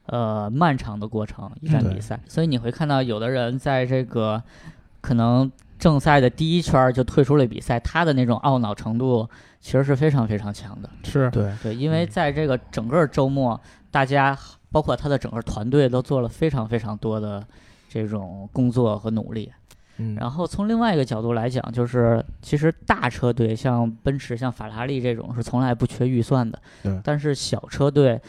[0.08, 2.20] 呃漫长的过程，一站比赛。
[2.28, 4.44] 所以你会看到有的人在这个
[5.02, 9.28] 可能正赛的第一圈儿就退出了比赛，他的那种懊恼程度
[9.62, 10.90] 其实是非常非常强的。
[11.04, 11.32] 是。
[11.32, 14.38] 对，对，因为嗯在这个整个周末，大家
[14.72, 17.44] 包括他的整个团队都做了非常非常多的
[17.88, 19.52] 这种工作和努力。
[20.02, 27.02] 嗯，然后从另外一个角度来讲，就是其实大车队像奔驰、像法拉利这种是从来不缺预算的，对。
[27.04, 28.22] 但是小车队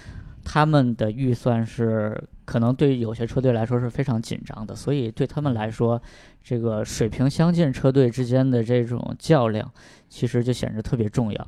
[0.45, 6.01] 他们的预算是可能对有些车队来说是非常紧张的，所以对他们来说，
[6.43, 9.71] 这个水平相近车队之间的这种较量，
[10.09, 11.47] 其实就显得特别重要。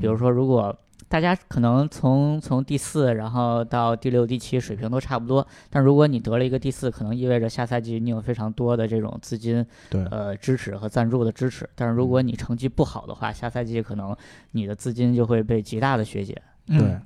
[0.00, 0.76] 比如说，如果
[1.08, 11.68] 大家可能从从第四，然后到第六、第七水平都差不多，但如果你得了一个第四，可能意味着下赛季你有非常多的这种资金对，呃支持和赞助的支持。
[11.74, 14.16] 但是如果你成绩不好的话，下赛季可能
[14.52, 16.40] 你的资金就会被极大的削减。
[16.68, 16.98] 嗯对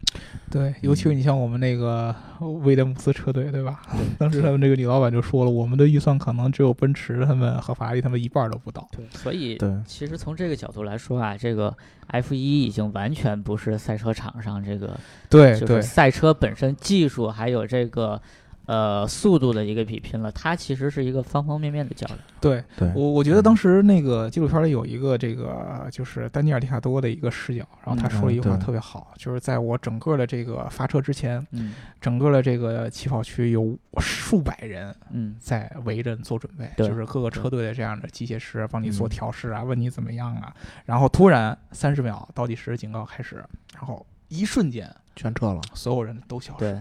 [0.51, 2.15] 对，尤其是你像我们那个
[2.63, 3.83] 威廉姆斯车队，对吧？
[4.19, 8.89] 当时他们这个女老板就说了，我们的预算可能只有奔驰他们和法拉利他们一半儿都不到。
[8.97, 18.21] 对，所以对其实从这个角度来说啊，这个 F 一已经完全不是赛车场上这个对就是对对赛车本身技术还有这个
[18.69, 22.19] 呃速度的一个比拼了，它其实是一个方方面面的较量。
[22.39, 31.75] 对，对，我我觉得当时那个纪录片里有一个这个就是丹尼尔·迪卡多的一个视角，然后他说了一句话特别好，就是在我整个的这个发车之前，嗯。
[32.01, 35.35] 整个的这个起跑区有数百人嗯。
[35.41, 39.11] 在围着做准备，对就是各个车队的这样的机械师帮你做嗯。
[39.11, 40.55] 调试啊，问你怎么样啊，
[40.85, 43.43] 然后突然三十秒倒计时警告开始，
[43.75, 46.81] 然后一瞬间全撤了，所有人都消失，对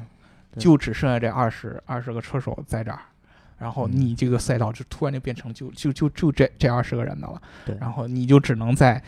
[0.58, 3.00] 就只剩下这二十二十个车手在这儿。
[3.60, 9.02] 然后嗯你这个赛道就突然就变成就就就就这这二十个人的了，对然后你就只能在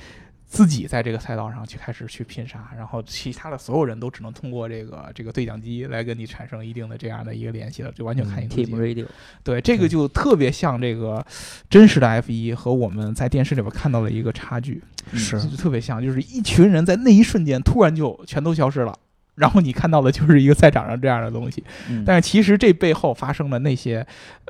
[0.48, 8.74] 自己在这个赛道上去开始去拼杀，然后其他的所有人都只能通过这个这个对讲机来跟你产生一定的这样的一个联系了，就完全看你自己。
[8.74, 9.06] Radio，
[9.44, 11.24] 对，这个就特别像这个
[11.70, 14.82] 真实的 F 一和我们在电视里边看到的一个差距，
[15.12, 18.98] 嗯是就特别像，就是一群人在那一瞬间突然就全都消失了。
[19.40, 24.06] 然后你看到的就是一个赛场上这样的东西，嗯但是其实这背后发生的那些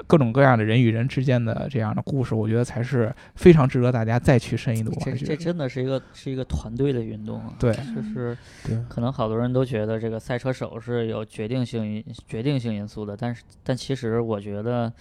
[0.07, 5.35] 各种各样的人与人之间的这样的故事，我觉得才是非常值得大家再去深一度这这挖掘的。
[5.37, 7.53] 真的是一个是一个团队的运动啊。
[7.59, 8.37] 对就是，
[8.87, 14.91] 可能好多人都觉得这个赛车手是有决定性决定性因素的，但是但其实我觉得，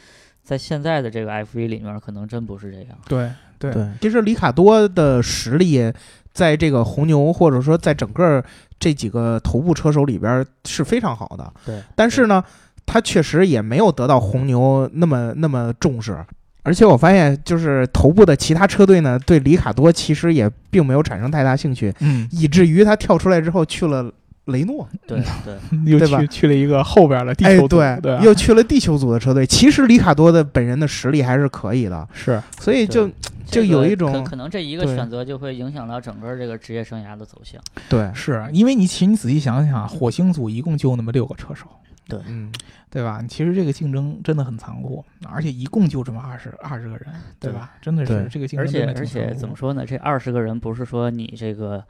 [0.43, 2.99] 在现在的这个 F 一里面，可能真不是这样。
[3.07, 5.93] 对对对，其实里卡多的实力
[6.33, 8.45] 在这个红牛或者说在整个
[8.79, 12.43] 这几个头部车手里边是非常好的，对，但是呢，
[12.87, 16.25] 他确实也没有得到红牛那么那么重视。
[16.65, 24.13] 而且我发现，就是头部的其他车队呢，对里卡多其实也并没有产生太大兴趣，嗯，以至于他跳出来之后去了
[24.49, 25.57] 雷诺， 对 对
[25.91, 29.47] 又去去了一个后边的地哎，球组，对，对吧，又去了地球组的车队。
[29.47, 33.11] 其实里卡多的本人的实力还是可以的，是所以就
[33.47, 37.61] 就有一种可可能这一个选择就会影响到整个这个职业生涯的走向。
[37.89, 41.67] 对，是因为你其实你仔细想想，火星组一共就那么六个车手，
[42.09, 42.53] 对，嗯，
[42.91, 43.23] 对吧？
[43.29, 47.07] 其实这个竞争真的很残酷，而且一共就这么二十二十个人，
[47.41, 47.73] 对吧？
[47.81, 49.85] 真的是这个竞争而且而且怎么说呢？
[49.87, 51.83] 这二十个人不是说你这个，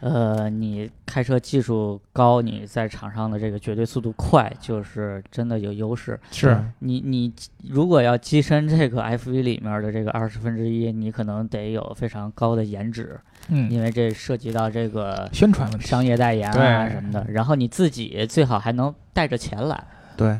[0.00, 6.18] 呃，你开车技术高，你在场上的这个绝对速度快，就是真的有优势。
[6.30, 7.32] 是你你
[7.68, 17.26] 如果要跻身这个 F 1里面的这个二十分之一，你可能得有非常高的颜值，嗯，因为这涉及到这个宣传问题，商业代言啊什么的。
[17.28, 19.84] 然后你自己最好还能带着钱来。
[20.16, 20.38] 对，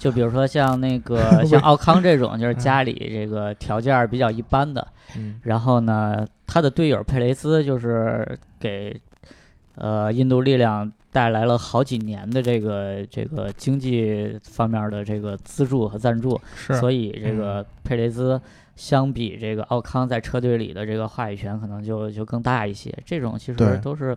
[0.00, 4.84] 就比如说像那个 像奥康这种，就是嗯家里这个条件比较一般的，
[5.16, 8.98] 嗯然后呢，他的队友佩雷斯就是给
[9.74, 18.40] 呃印度力量带来了好几年的这个这个经济方面的这个资助和赞助，是，所以这个佩雷斯
[18.76, 22.96] 相比这个奥康在车队里的这个话语权可能就就更大一些。
[23.04, 24.16] 这种其实都是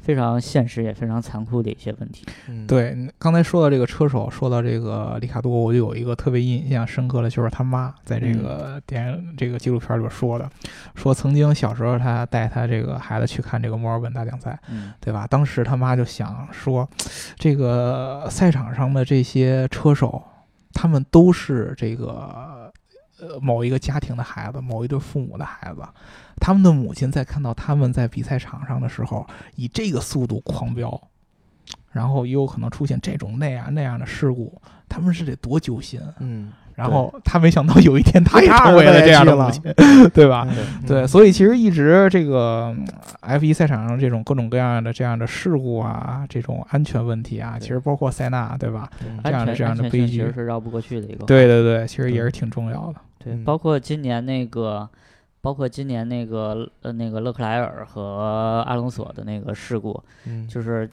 [0.00, 2.24] 非常现实也非常残酷的一些问题。
[2.48, 10.48] 嗯，对，刚才说到这个车手，说到这个里卡多，我就有一个特别印象深刻的，就是他妈在这个电影、这个纪录片里边说的，
[10.94, 15.26] 说曾经小时候他带他这个孩子去看这个墨尔本大奖赛，嗯对吧？
[15.26, 16.88] 当时他妈就想说，
[17.36, 20.22] 这个赛场上的这些车手，
[20.72, 22.72] 他们都是这个
[23.20, 25.82] 呃某一个家庭的孩子，某一对父母的孩子。
[26.40, 31.00] 他们的母亲在看到他们在比赛场上的时候，以这个速度狂飙，
[31.92, 36.14] 然后也有可能出现这种那样那样的事故，他们是得多揪心啊。
[36.20, 39.62] 嗯，然后他没想到有一天他也 他成为了这样的母亲，
[40.14, 40.46] 对吧？
[40.50, 42.86] 嗯对，，所以其实一直这个嗯
[43.20, 48.88] F 一赛场上这种各种各样的这样的事故啊，这种安全问题啊，其实包括塞纳，对吧？
[49.06, 51.24] 嗯这样的这样的悲剧其实剧是绕不过去的一个。
[51.24, 53.00] 对对对，其实也是挺重要的。
[53.18, 54.88] 对，嗯包括今年那个，
[55.40, 60.46] 包括今年那个呃那个勒克莱尔和阿隆索的那个事故，嗯。
[60.48, 60.88] 就是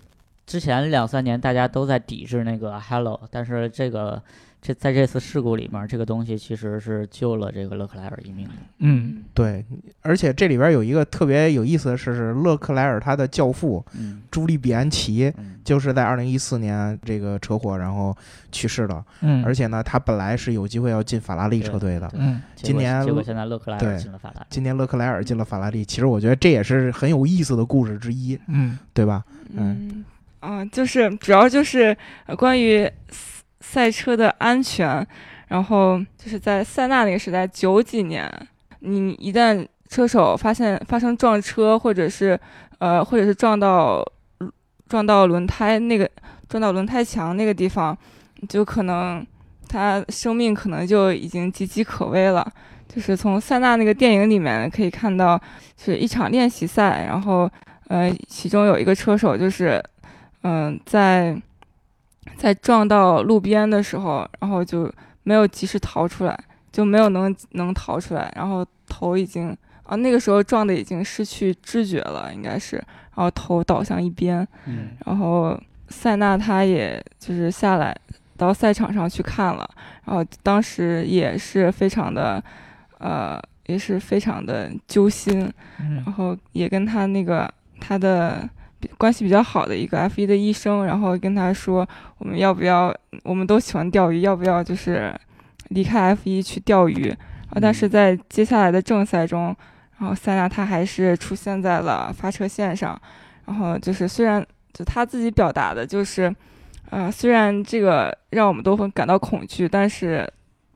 [0.46, 4.22] 之前两三年大家都在抵制那个 Hello，但是这个
[4.66, 8.54] 这在这次事故里面，这个东西其实是救了这个勒克莱尔一命的。
[8.80, 9.64] 嗯，对，
[10.02, 18.18] 而且这里边有一个特别有意思的事是，勒克莱尔他的教父嗯朱利比安奇嗯，就是在二零一四年这个车祸然后
[18.52, 22.10] 去世了，嗯，而且呢，他本来是有机会要进法拉利车队的。
[22.16, 24.48] 嗯，今年结果现在勒克莱尔对进了法拉利。
[24.50, 29.24] 今年勒克莱尔进了法拉利，其实我觉得这也是很有意思的故事之一，嗯对吧？
[29.54, 30.04] 嗯
[30.40, 32.90] 啊，就是主要就是呃关于
[33.60, 35.06] 赛车的安全，
[35.48, 38.30] 然后就是在塞纳那个时代，九几年，
[38.80, 42.40] 你一旦车手发现发生撞车，或者是
[42.80, 44.06] 呃，或者是撞到
[44.88, 46.10] 撞到轮胎那个
[46.48, 47.98] 撞到轮胎墙那个地方，
[48.48, 49.26] 就可能
[49.68, 52.52] 他生命可能就已经岌岌可危了。
[52.88, 55.42] 就是从塞纳那个电影里面可以看到，
[55.78, 57.50] 是一场练习赛，然后
[57.88, 59.84] 呃，其中有一个车手就是，
[60.44, 61.36] 嗯、在
[62.38, 64.92] 在撞到路边的时候，然后就
[65.24, 66.38] 没有及时逃出来，
[66.72, 74.90] 就没有能能逃出来，然后头已经啊那个时候撞的已经失去知觉了，应该是，然后头倒向一边，嗯。
[75.06, 75.60] 然后
[75.90, 77.96] 塞纳他也就是下来
[78.36, 79.70] 到赛场上去看了，
[80.04, 82.44] 然后当时也是非常的，
[82.98, 85.96] 呃，也是非常的揪心，嗯。
[86.04, 88.50] 然后也跟他那个他的比
[88.98, 95.14] 关系比较好的一个 F 1的医生，然后跟他说，我们要不要，我们都喜欢钓鱼，要不要就是
[95.70, 97.10] 离开 F 1去钓鱼？
[97.50, 99.56] 啊，但是在接下来的正赛中，
[99.98, 103.00] 然后塞纳他还是出现在了发车线上，
[103.46, 106.34] 然后就是虽然就他自己表达的就是，
[106.90, 110.28] 呃，虽然这个让我们都很感到恐惧，但是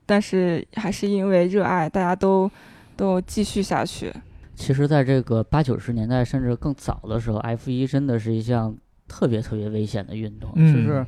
[0.05, 2.49] 但是还是因为热爱，大家都
[2.95, 4.13] 都继续下去。
[4.59, 8.75] 其实，在这个八九十年代甚至更早的时候，F 一真的是一项
[9.07, 10.51] 特别特别危险的运动。
[10.55, 11.05] 嗯就是，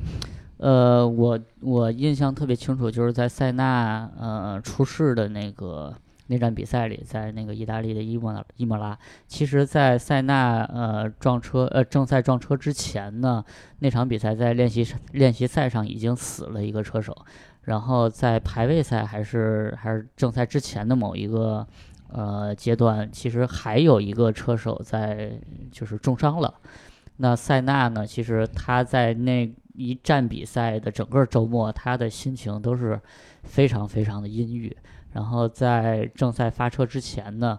[0.56, 5.94] 呃，我我印象特别清楚，就是在塞纳呃出事的那个
[6.28, 8.98] 那站比赛里，在那个意大利的伊莫拉伊莫拉。
[9.28, 13.44] 其实，在塞纳呃撞车呃正赛撞车之前呢，
[13.80, 17.14] 那场比赛在练习练习赛上已经死了一个车手。
[17.64, 21.64] 然后在排位赛还是还是正赛之前的某一个
[22.12, 26.54] 呃阶段，其实还有一个车手在就是重伤了。
[27.16, 33.00] 那塞纳呢，其实他在那一站比赛的整个周末，他的心情都是
[33.42, 34.76] 非常非常的阴郁。
[35.12, 37.58] 然后在正赛发车之前呢，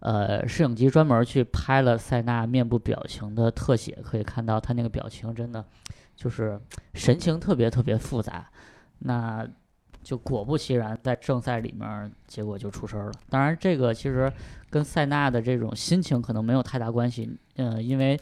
[0.00, 5.64] 呃，摄影机专门去拍了塞纳面部表情的特写，可以看到他那个表情真的
[6.16, 6.60] 就是
[6.94, 8.50] 神情特别特别复杂。
[8.98, 9.48] 那
[10.08, 13.12] 就果不其然，在正赛里面，结果就出事儿了。
[13.28, 14.32] 当然，这个其实
[14.70, 18.18] 跟塞纳的这种心情可能没有太大关系，嗯、因为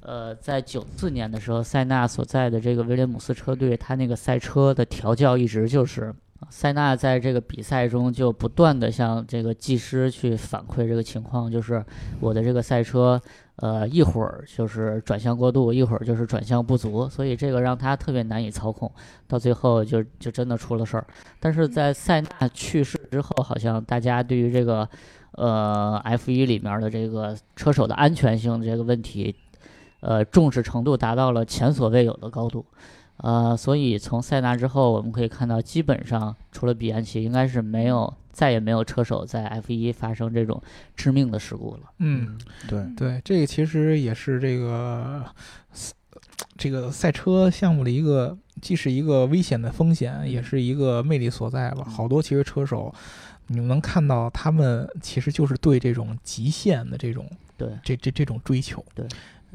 [0.00, 6.14] 呃，在九四年的时候，塞纳所在的这个威廉姆斯车队，他那个赛车的调教一直就是。
[6.50, 11.84] 塞纳在这个比赛中就不断的向这个技师去反馈这个情况，就是
[12.20, 13.20] 我的这个赛车，
[13.60, 18.90] 呃，一会儿就是转向过度，一会儿就是转向不足，所以这个让他特别难以操控，
[19.26, 21.04] 到最后就就真的出了事儿。
[21.40, 24.88] 但是在塞纳去世之后，好像大家对于这个
[25.32, 29.34] 呃 F 一里面的这个车手的安全性这个问题，
[30.00, 32.64] 呃，重视程度达到了前所未有的高度。
[33.18, 40.62] 呃，所以从塞纳之后，我们可以看到，基本上除了比安奇，应该是没有再也没有车手在 F 一发生这种
[40.94, 41.80] 致命的事故了。
[41.98, 42.38] 嗯，
[42.68, 45.24] 对，对，这个其实也是这个
[46.56, 51.82] 这个赛车项目的一个，既是一个危险的风险，也是一个魅力所在吧。
[51.86, 52.94] 嗯好多其实车手，
[53.48, 58.84] 你们能看到他们其实就是对这种极限的这种对，这这这种追求。
[58.94, 59.10] 对嗯，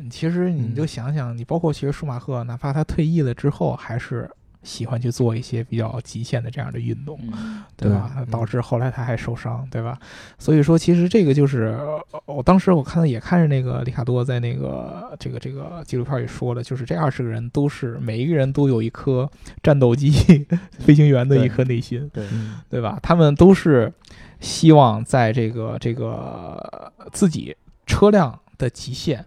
[0.10, 4.30] 其实你就想想，你包括其实舒马赫，哪怕他退役了之后，还是
[4.64, 7.20] 喜欢去做一些比较极限的这样的运动。
[7.34, 8.26] 嗯，对吧？
[8.32, 10.00] 导致后来他还受伤，对吧？
[10.40, 11.78] 所以说，其实这个就是，
[12.12, 19.30] 呃我当时我看到也看着那个里卡多在那个这个这个纪录片里说了，就是这二十个人都是每一个人都有一颗
[19.62, 20.10] 战斗机
[20.80, 22.98] 飞行员的一颗内心，对，嗯对吧？
[23.04, 23.94] 他们都是
[24.40, 29.24] 希望在这个这个自己车辆的极限。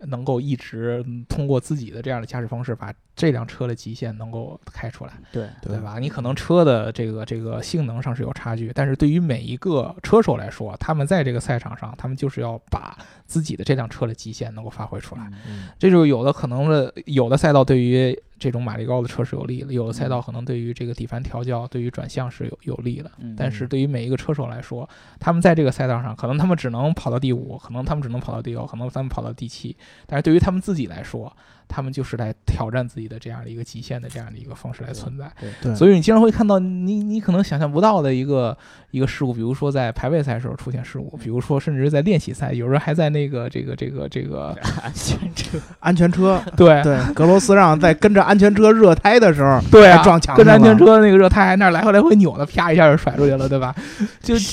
[0.00, 5.12] 能够一直嗯通过自己的这样的驾驶方式，把这辆车的极限能够开出来。
[5.32, 5.98] 对对吧？
[5.98, 12.96] 你可能车的这个这个性能上是有差距，但是对于每一个车手来说，他们在这个赛场上，他们就是要把
[13.28, 15.30] 自己的这辆车的极限能够发挥出来。
[15.78, 23.10] 这就是有的可能的，有的赛道对于这种马力高的车是有利的，有的赛道可能对于这个底盘调教、对于转向是有有利的。
[23.18, 24.88] 嗯但是对于每一个车手来说，
[25.20, 29.76] 他们在这个赛道上，可能他们只能跑到第五，可能他们只能跑到第六，可能他们跑到第七。
[30.06, 31.30] 但是对于他们自己来说，
[31.68, 35.30] 他们就是来挑战自己的这样的一个极限的这样的一个方式来存在。
[35.38, 38.56] 对对，所以你经常会看到你你可能想象不到的一个
[38.90, 46.82] 一个事故，比如说在排位赛时候出现事故，比如说甚至是在练习赛，有人还在那个这个这个这个安全车，安全车，对。
[46.82, 53.74] 对，格罗斯让在跟着安全车热胎的时候，对啊，撞墙跟着安全车那个热胎还那儿来回来回扭的，啪一下就甩出去了，对吧？
[54.22, 54.34] 就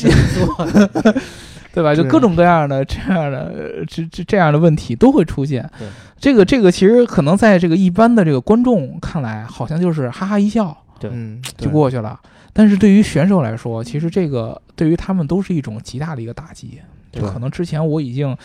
[1.75, 1.93] 对吧？
[1.93, 5.87] 就各种各样的这样的呃这这这样的问题都会出现对。
[6.17, 12.19] 这个这个其实可能在这个一般的这个观众看来，好像就是哈哈一笑对嗯，就过去了。
[12.53, 16.79] 但是对于选手来说，其实这个对于他们都是一种极大的一个打击。
[17.11, 18.35] 就对可能之前我已经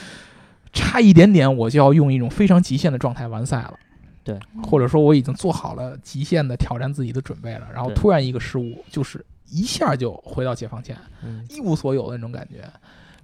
[0.72, 3.74] 差一点点，我就要用一种非常极限的状态完赛了。
[4.22, 12.68] 对，或者说我已经做好了极限的挑战自己的准备了，然后突然一个失误，就是一下就回到解放前，嗯一无所有的那种感觉。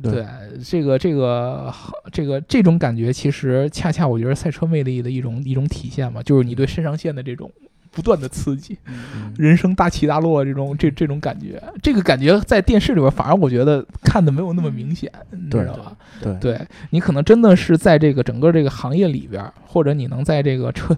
[0.03, 0.13] 对。
[0.13, 0.27] 对，
[0.65, 1.73] 这个这个
[2.13, 7.51] 这个这种感觉，其实恰恰我觉得赛车魅力的一种一种体现嘛，就是你对肾上腺的这种
[7.91, 15.97] 不断的刺激，嗯人生大起大落这种这这种感觉，这个感觉在电视里边反而我觉得看的没有那么明显，你知道吧？
[16.23, 16.35] 对。
[16.41, 20.97] 对你可能真的是在这个整个这个行业里边儿，或者你能在这个车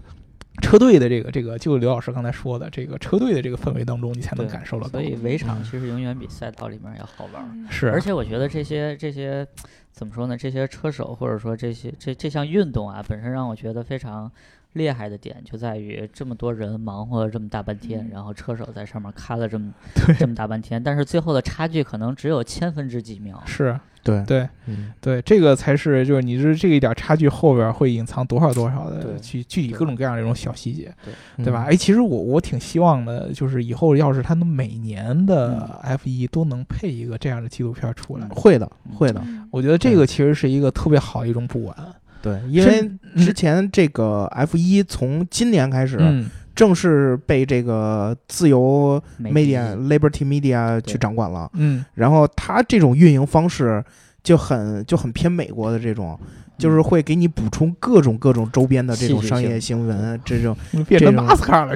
[0.59, 5.01] 车队的这个这个，就刘老师刚才说的这个车队的这个氛围当中，你才能感受得到所。
[5.01, 7.49] 以围场嗯其实永远比赛道里面要好玩儿。
[7.69, 9.47] 是，而且我觉得这些这些
[9.91, 10.37] 怎么说呢？
[10.37, 14.31] 这些车手或者说这些这这项运动啊，本身让我觉得非常
[14.79, 23.43] 厉害的点就在于这么多人忙活了这么大半天，嗯然后车手在上面开了这么 对这么大半天，但是最后的差距可能只有千分之几秒。
[23.45, 30.91] 是对对嗯对，这个才是就是你是这一点差距后边会隐藏多少多少的对具具体各种各样的这种小细节，
[31.37, 31.65] 嗯对吧？？
[31.69, 41.75] 哎，其实我我挺希望的，就是以后要是他们每年的 F 一都能配一个这样的纪录片出来嗯，会的，会的，嗯我觉得这个其实是一个特别好的一种补完。
[42.21, 51.85] 对，因为之前这个 F 一从今年开始嗯，正式被这个自由媒 Media 体 Liberty Media 去掌管了，嗯。
[51.93, 53.83] 然后它这种运营方式
[54.21, 56.19] 就很就很偏美国的这种，
[56.59, 61.73] 就是会给你补充各种各种周边的这种商业新闻，这种，嗯，变成这种纳斯卡了？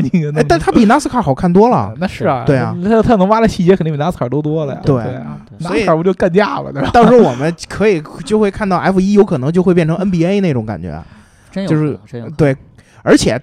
[0.00, 1.92] 你哎，但它比纳斯卡好看多了。
[1.98, 4.80] 那是啊，对啊它它能挖的细节肯定比纳斯卡多多了呀。
[4.84, 6.88] 对啊，对纳所以斯卡不就干架了，对吧？
[6.94, 11.02] 到时候我们可以就会看到 F 一有可能就会变成 NBA 那种感觉，
[11.50, 12.56] 真有就是真有对，
[13.02, 13.40] 而且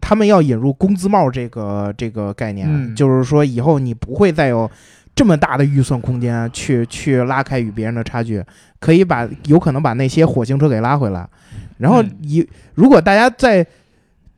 [0.00, 4.70] 他们要引入工资帽这个这个概念，嗯就是说以后你不会再有
[5.18, 8.40] 这么大的预算空间去去拉开与别人的差距，
[8.78, 11.28] 可以把有可能把那些火星车给拉回来，
[11.76, 13.66] 然后嗯以如果大家在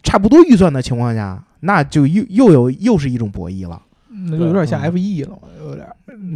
[0.02, 3.78] 差不多预算的情况下，那就又又有又是一种博弈了。
[4.12, 5.86] 那就有点像嗯 F 一了嘛，有点，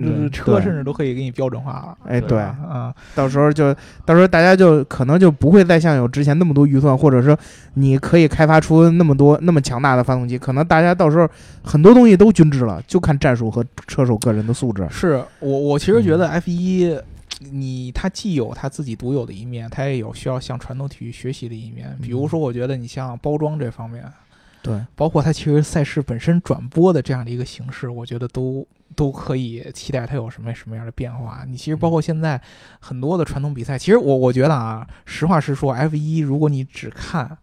[0.00, 1.98] 就是车甚至都可以给你标准化了。
[2.06, 7.36] 哎，对啊，到时候就到时候大家就可能就不会再像有之前那么多预算，或者说
[7.74, 11.28] 你可以开发出那么多那么强大的发动机，可能大家到时候
[11.64, 14.86] 很多东西都均质了，就看战术和车手个人的素质。
[14.88, 16.96] 是我我其实觉得 F 一
[17.50, 21.94] 你它既有它自己独有的一面，它也有需要向传统体育学习的一面。
[22.00, 24.04] 比如说，我觉得你像包装这方面，
[24.64, 31.44] 对，包括它其实赛事本身转播的这样的一个形式，我觉得都都可以期待它有什么什么样的变化。
[31.46, 32.40] 你其实包括现在
[32.80, 37.36] 很多的传统比赛，其实我我觉得啊，实话实说，F 一如果你只看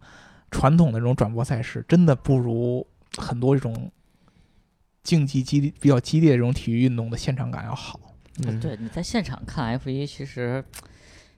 [0.50, 2.84] 传统的这种转播赛事，真的不如
[3.16, 3.88] 很多这种
[5.04, 8.00] 竞技激烈比较激烈的这种体育运动的现场感要好。
[8.44, 10.64] 嗯，对，你在现场看 F 一，其实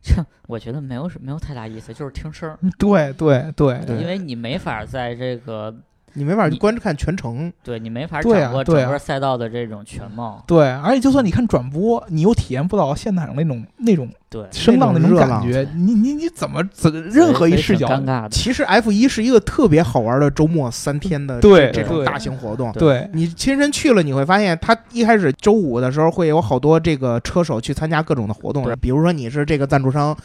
[0.05, 3.51] 这 我觉得没有什没有太大意思，就是听声儿，对对
[3.87, 5.75] 对因为你没法在这个
[6.15, 7.53] 你没法去你观看全程。
[7.63, 10.43] 对你没法对啊掌握对啊整个赛道的这种全貌。
[10.47, 18.29] 对，而且就算你看转播，你又体验不到现场那种那种对，声浪那种感觉，你你你怎么怎任何一所以视角挺尴尬的。
[18.31, 22.73] 其实 F 一是一个特别好玩的周末三天的这种大型活动。
[22.73, 30.17] 对你亲身去了，你会发现，他一开始周五的时候会有好多这个车手去参加各种的活动对，比如说你是这个赞助商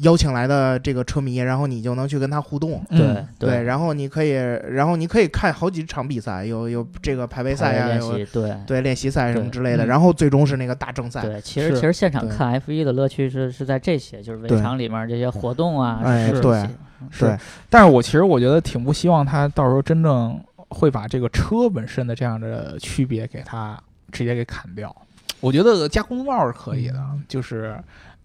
[0.00, 2.82] 邀请来的这个车迷，然后你就能去跟他互动。
[2.90, 8.56] 嗯对对，然后你可以，然后你可以看好几场比赛，有有这个排位赛呀、有，对。
[8.66, 11.22] 对练习赛什么之类的，嗯然后最终是那个大正赛。
[11.22, 16.66] 对，其实其实现场看 F 一的乐趣是是在这些，就是围场里面这些活动啊，哎对
[17.18, 17.36] 对，
[17.68, 20.38] 但是我其实我觉得挺不希望他到时候真正
[20.68, 23.78] 会把这个车本身的这样的区别给他
[24.12, 24.94] 直接给砍掉。
[25.40, 27.74] 我觉得加工帽是可以的，就是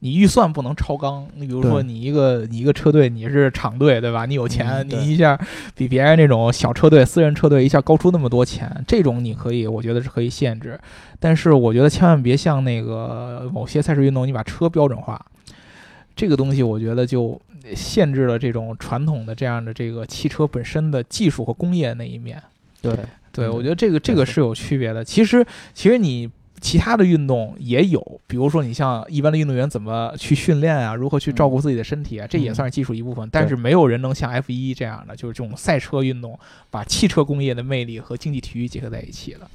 [0.06, 1.26] 你预算不能超纲。
[1.34, 4.28] 你比如说你一个你一个车队你是厂队对吧？
[4.28, 5.36] 你有钱，嗯你一下
[5.74, 10.80] 比别人那种小车队、私人车队一下高出那么多钱，这种你可以，我觉得是可以限制。
[11.20, 15.20] 但是我觉得千万别像那个某些赛事运动，你把车标准化，
[16.16, 17.42] 这个东西我觉得就
[17.74, 22.40] 限制了这种传统的这样的这个汽车本身的技术和工业那一面。
[22.80, 22.96] 对
[23.32, 25.04] 对，嗯我觉得这个这个是有区别的。
[25.04, 25.44] 其实
[25.74, 26.30] 其实你
[26.66, 33.30] 其他的运动也有，比如说你像一般的运动员怎么去训练啊，如何去照顾自己的身体啊，这也嗯算是技术一部分。
[33.32, 36.40] 但是没有人能像 F 一这样的，就是这种赛车运动，
[36.72, 39.48] 把汽车工业的魅力和竞技体育结合在一起了。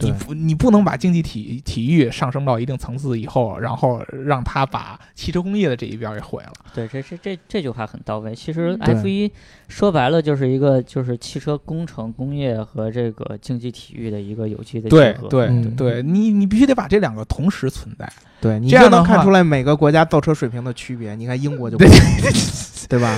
[0.00, 6.52] 你不你不能把竞技体体育上升到一定层次以后，然后让他把汽车工业的这一边给毁了。
[6.74, 8.34] 对，这这这这句话很到位。
[8.34, 9.30] 其实 F 一
[9.68, 15.28] 说白了就是一个就是汽车工程工业和这个竞技体育的一个有机的结合。
[15.28, 18.10] 对对嗯对，你你必须得把这两个同时存在。
[18.40, 21.14] 对你这样能看出来每个国家造车水平的区别。
[21.14, 21.92] 你看英国就不对
[22.88, 23.14] 对吧？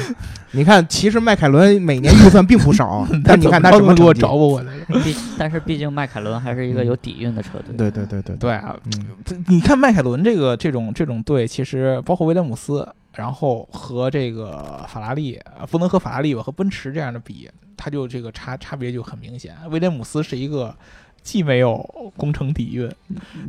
[0.50, 5.00] 你看，其实迈凯伦每年预算并不少， 但你看他他给我什么成绩找我来着？
[5.00, 7.76] 毕但是毕竟迈凯伦还是一个有底蕴的车队。
[7.76, 19.54] 对对对对，对啊，嗯，这你看迈凯伦这个这种这种队，其实包括威廉姆斯，然后和这个法拉利，呃不能和法拉利吧，和奔驰这样的比，它就这个差差别就很明显。
[19.70, 20.74] 威廉姆斯是一个
[21.22, 21.78] 既没有
[22.16, 22.90] 工程底蕴，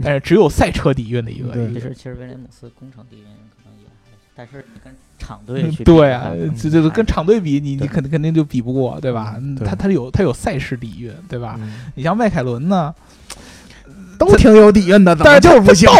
[0.03, 1.53] 但是只有赛车底蕴的一个。
[1.74, 9.36] 其实其实威廉姆斯工程底蕴可能也还，但是你跟厂队去对啊这这个跟还厂队比，你你肯定肯定就比不过，对吧？
[9.65, 11.55] 他他有他有赛事底蕴，对吧？
[11.59, 12.93] 嗯你像迈凯伦呢，
[14.19, 15.89] 都挺有底蕴的，但是就是不行？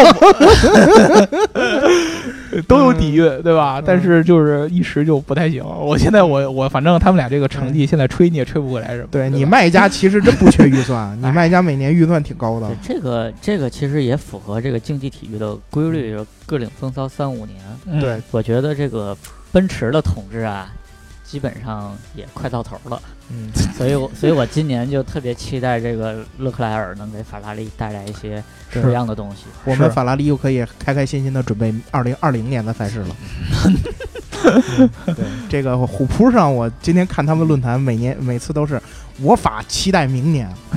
[2.68, 3.80] 都有底蕴，对吧？
[3.80, 5.64] 嗯但是就是一时就不太行。
[5.64, 9.08] 我现在我我反正他们俩这个成绩，现在吹你也吹不过来什么。
[9.12, 12.70] 对你卖家其实真不缺预算， 你卖家每年预算挺高的。
[12.82, 17.58] 这个这个其实也符合这个竞技体育的规律，就是各领风骚三五年。
[17.86, 19.16] 嗯对，我觉得这个
[19.52, 20.72] 奔驰的统治啊，
[21.32, 28.82] 基本上也快到头了，嗯， 所以我所以我今年就特别期待这个勒克莱尔能给法拉利带来一些是。
[28.82, 29.46] 不一样的东西。
[29.64, 33.16] 我们法拉利又可以开开心心的准备二零二零年的赛事了。
[33.64, 38.82] 嗯对，这个虎扑上，我今天看他们论坛，每年每次都是
[39.22, 40.50] 我法期待明年，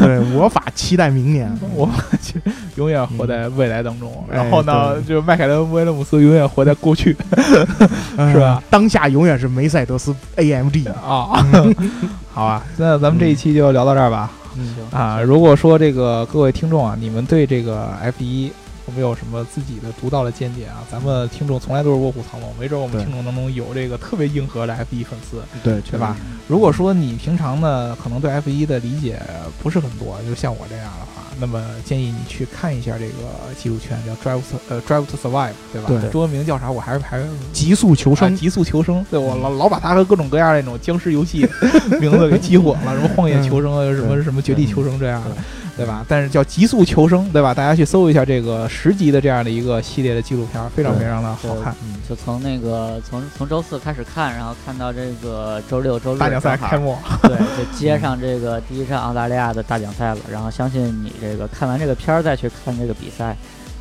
[0.00, 1.50] 对我法期待明年。
[1.74, 1.88] 我
[2.76, 7.16] 永远活在未来当中，哎然后呢，对就是迈凯伦、威廉姆斯永远活在过去
[8.32, 8.62] 是吧嗯？
[8.70, 10.88] 当下永远是梅赛德斯 AMG。
[10.92, 11.44] 啊。
[12.32, 14.30] 好啊，那咱们这一期就聊到这儿吧。
[14.58, 18.50] 嗯行啊，如果说这个各位听众啊，你们对这个 F 一
[18.86, 20.84] 有没有什么自己的独到的见解啊？
[20.90, 25.42] 咱们听众从来都是卧虎藏龙，没准我们听众当中有这个特别硬核的 F 一粉丝。
[25.62, 26.16] 对，对吧？
[26.46, 29.20] 如果说你平常呢，可能对 F 一的理解
[29.62, 33.14] 不是很多，就像我这样的话，那么建议你去看一下这个
[33.58, 35.88] 纪录片，叫 Drive to 呃 Drive to Survive，对吧？
[35.88, 36.70] 对中文名叫啥？
[36.70, 39.04] 我还是还是极速求生啊，极速求生。
[39.10, 41.48] 对我老老把它和各种各样的那种僵尸游戏
[42.00, 45.36] 名字给激活了，什么荒野求生啊，什么什么绝地求生这样的
[45.76, 46.04] 对，吧？
[46.08, 47.52] 但是叫极速求生，对吧？
[47.52, 51.74] 大家去搜一下这个十集的这样的一个系列的纪录片，非常非常的好看。
[51.82, 60.18] 嗯就从那个从从周四开始看，然后看到这个周六周日大奖赛开幕，对，就接上这个第一站澳大利亚的大奖赛了。
[60.30, 63.36] 然后相信你这个看完这个片儿再去看这个比赛，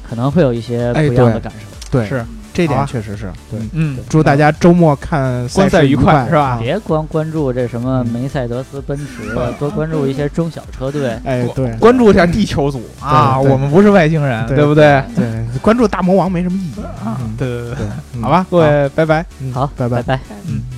[0.10, 1.90] 可能会有一些不哎一样的感受。
[1.92, 2.26] 对，是，
[2.56, 3.32] 这点确实是。
[3.52, 11.18] 对嗯嗯，祝大家周末看观赛愉愉快是吧啊别光关注这什么嗯梅赛德斯、奔驰了，多关注一些中小车队。
[11.24, 15.04] 哎，对关注一下地球组啊，我们不是外星人，对对不对？
[15.16, 15.26] 对，
[15.62, 19.26] 关注大魔王没什么意义啊嗯，对对对，好吧，各位，拜拜。
[19.42, 20.16] 嗯好，拜拜拜。
[20.18, 20.20] 拜。
[20.48, 20.75] 嗯。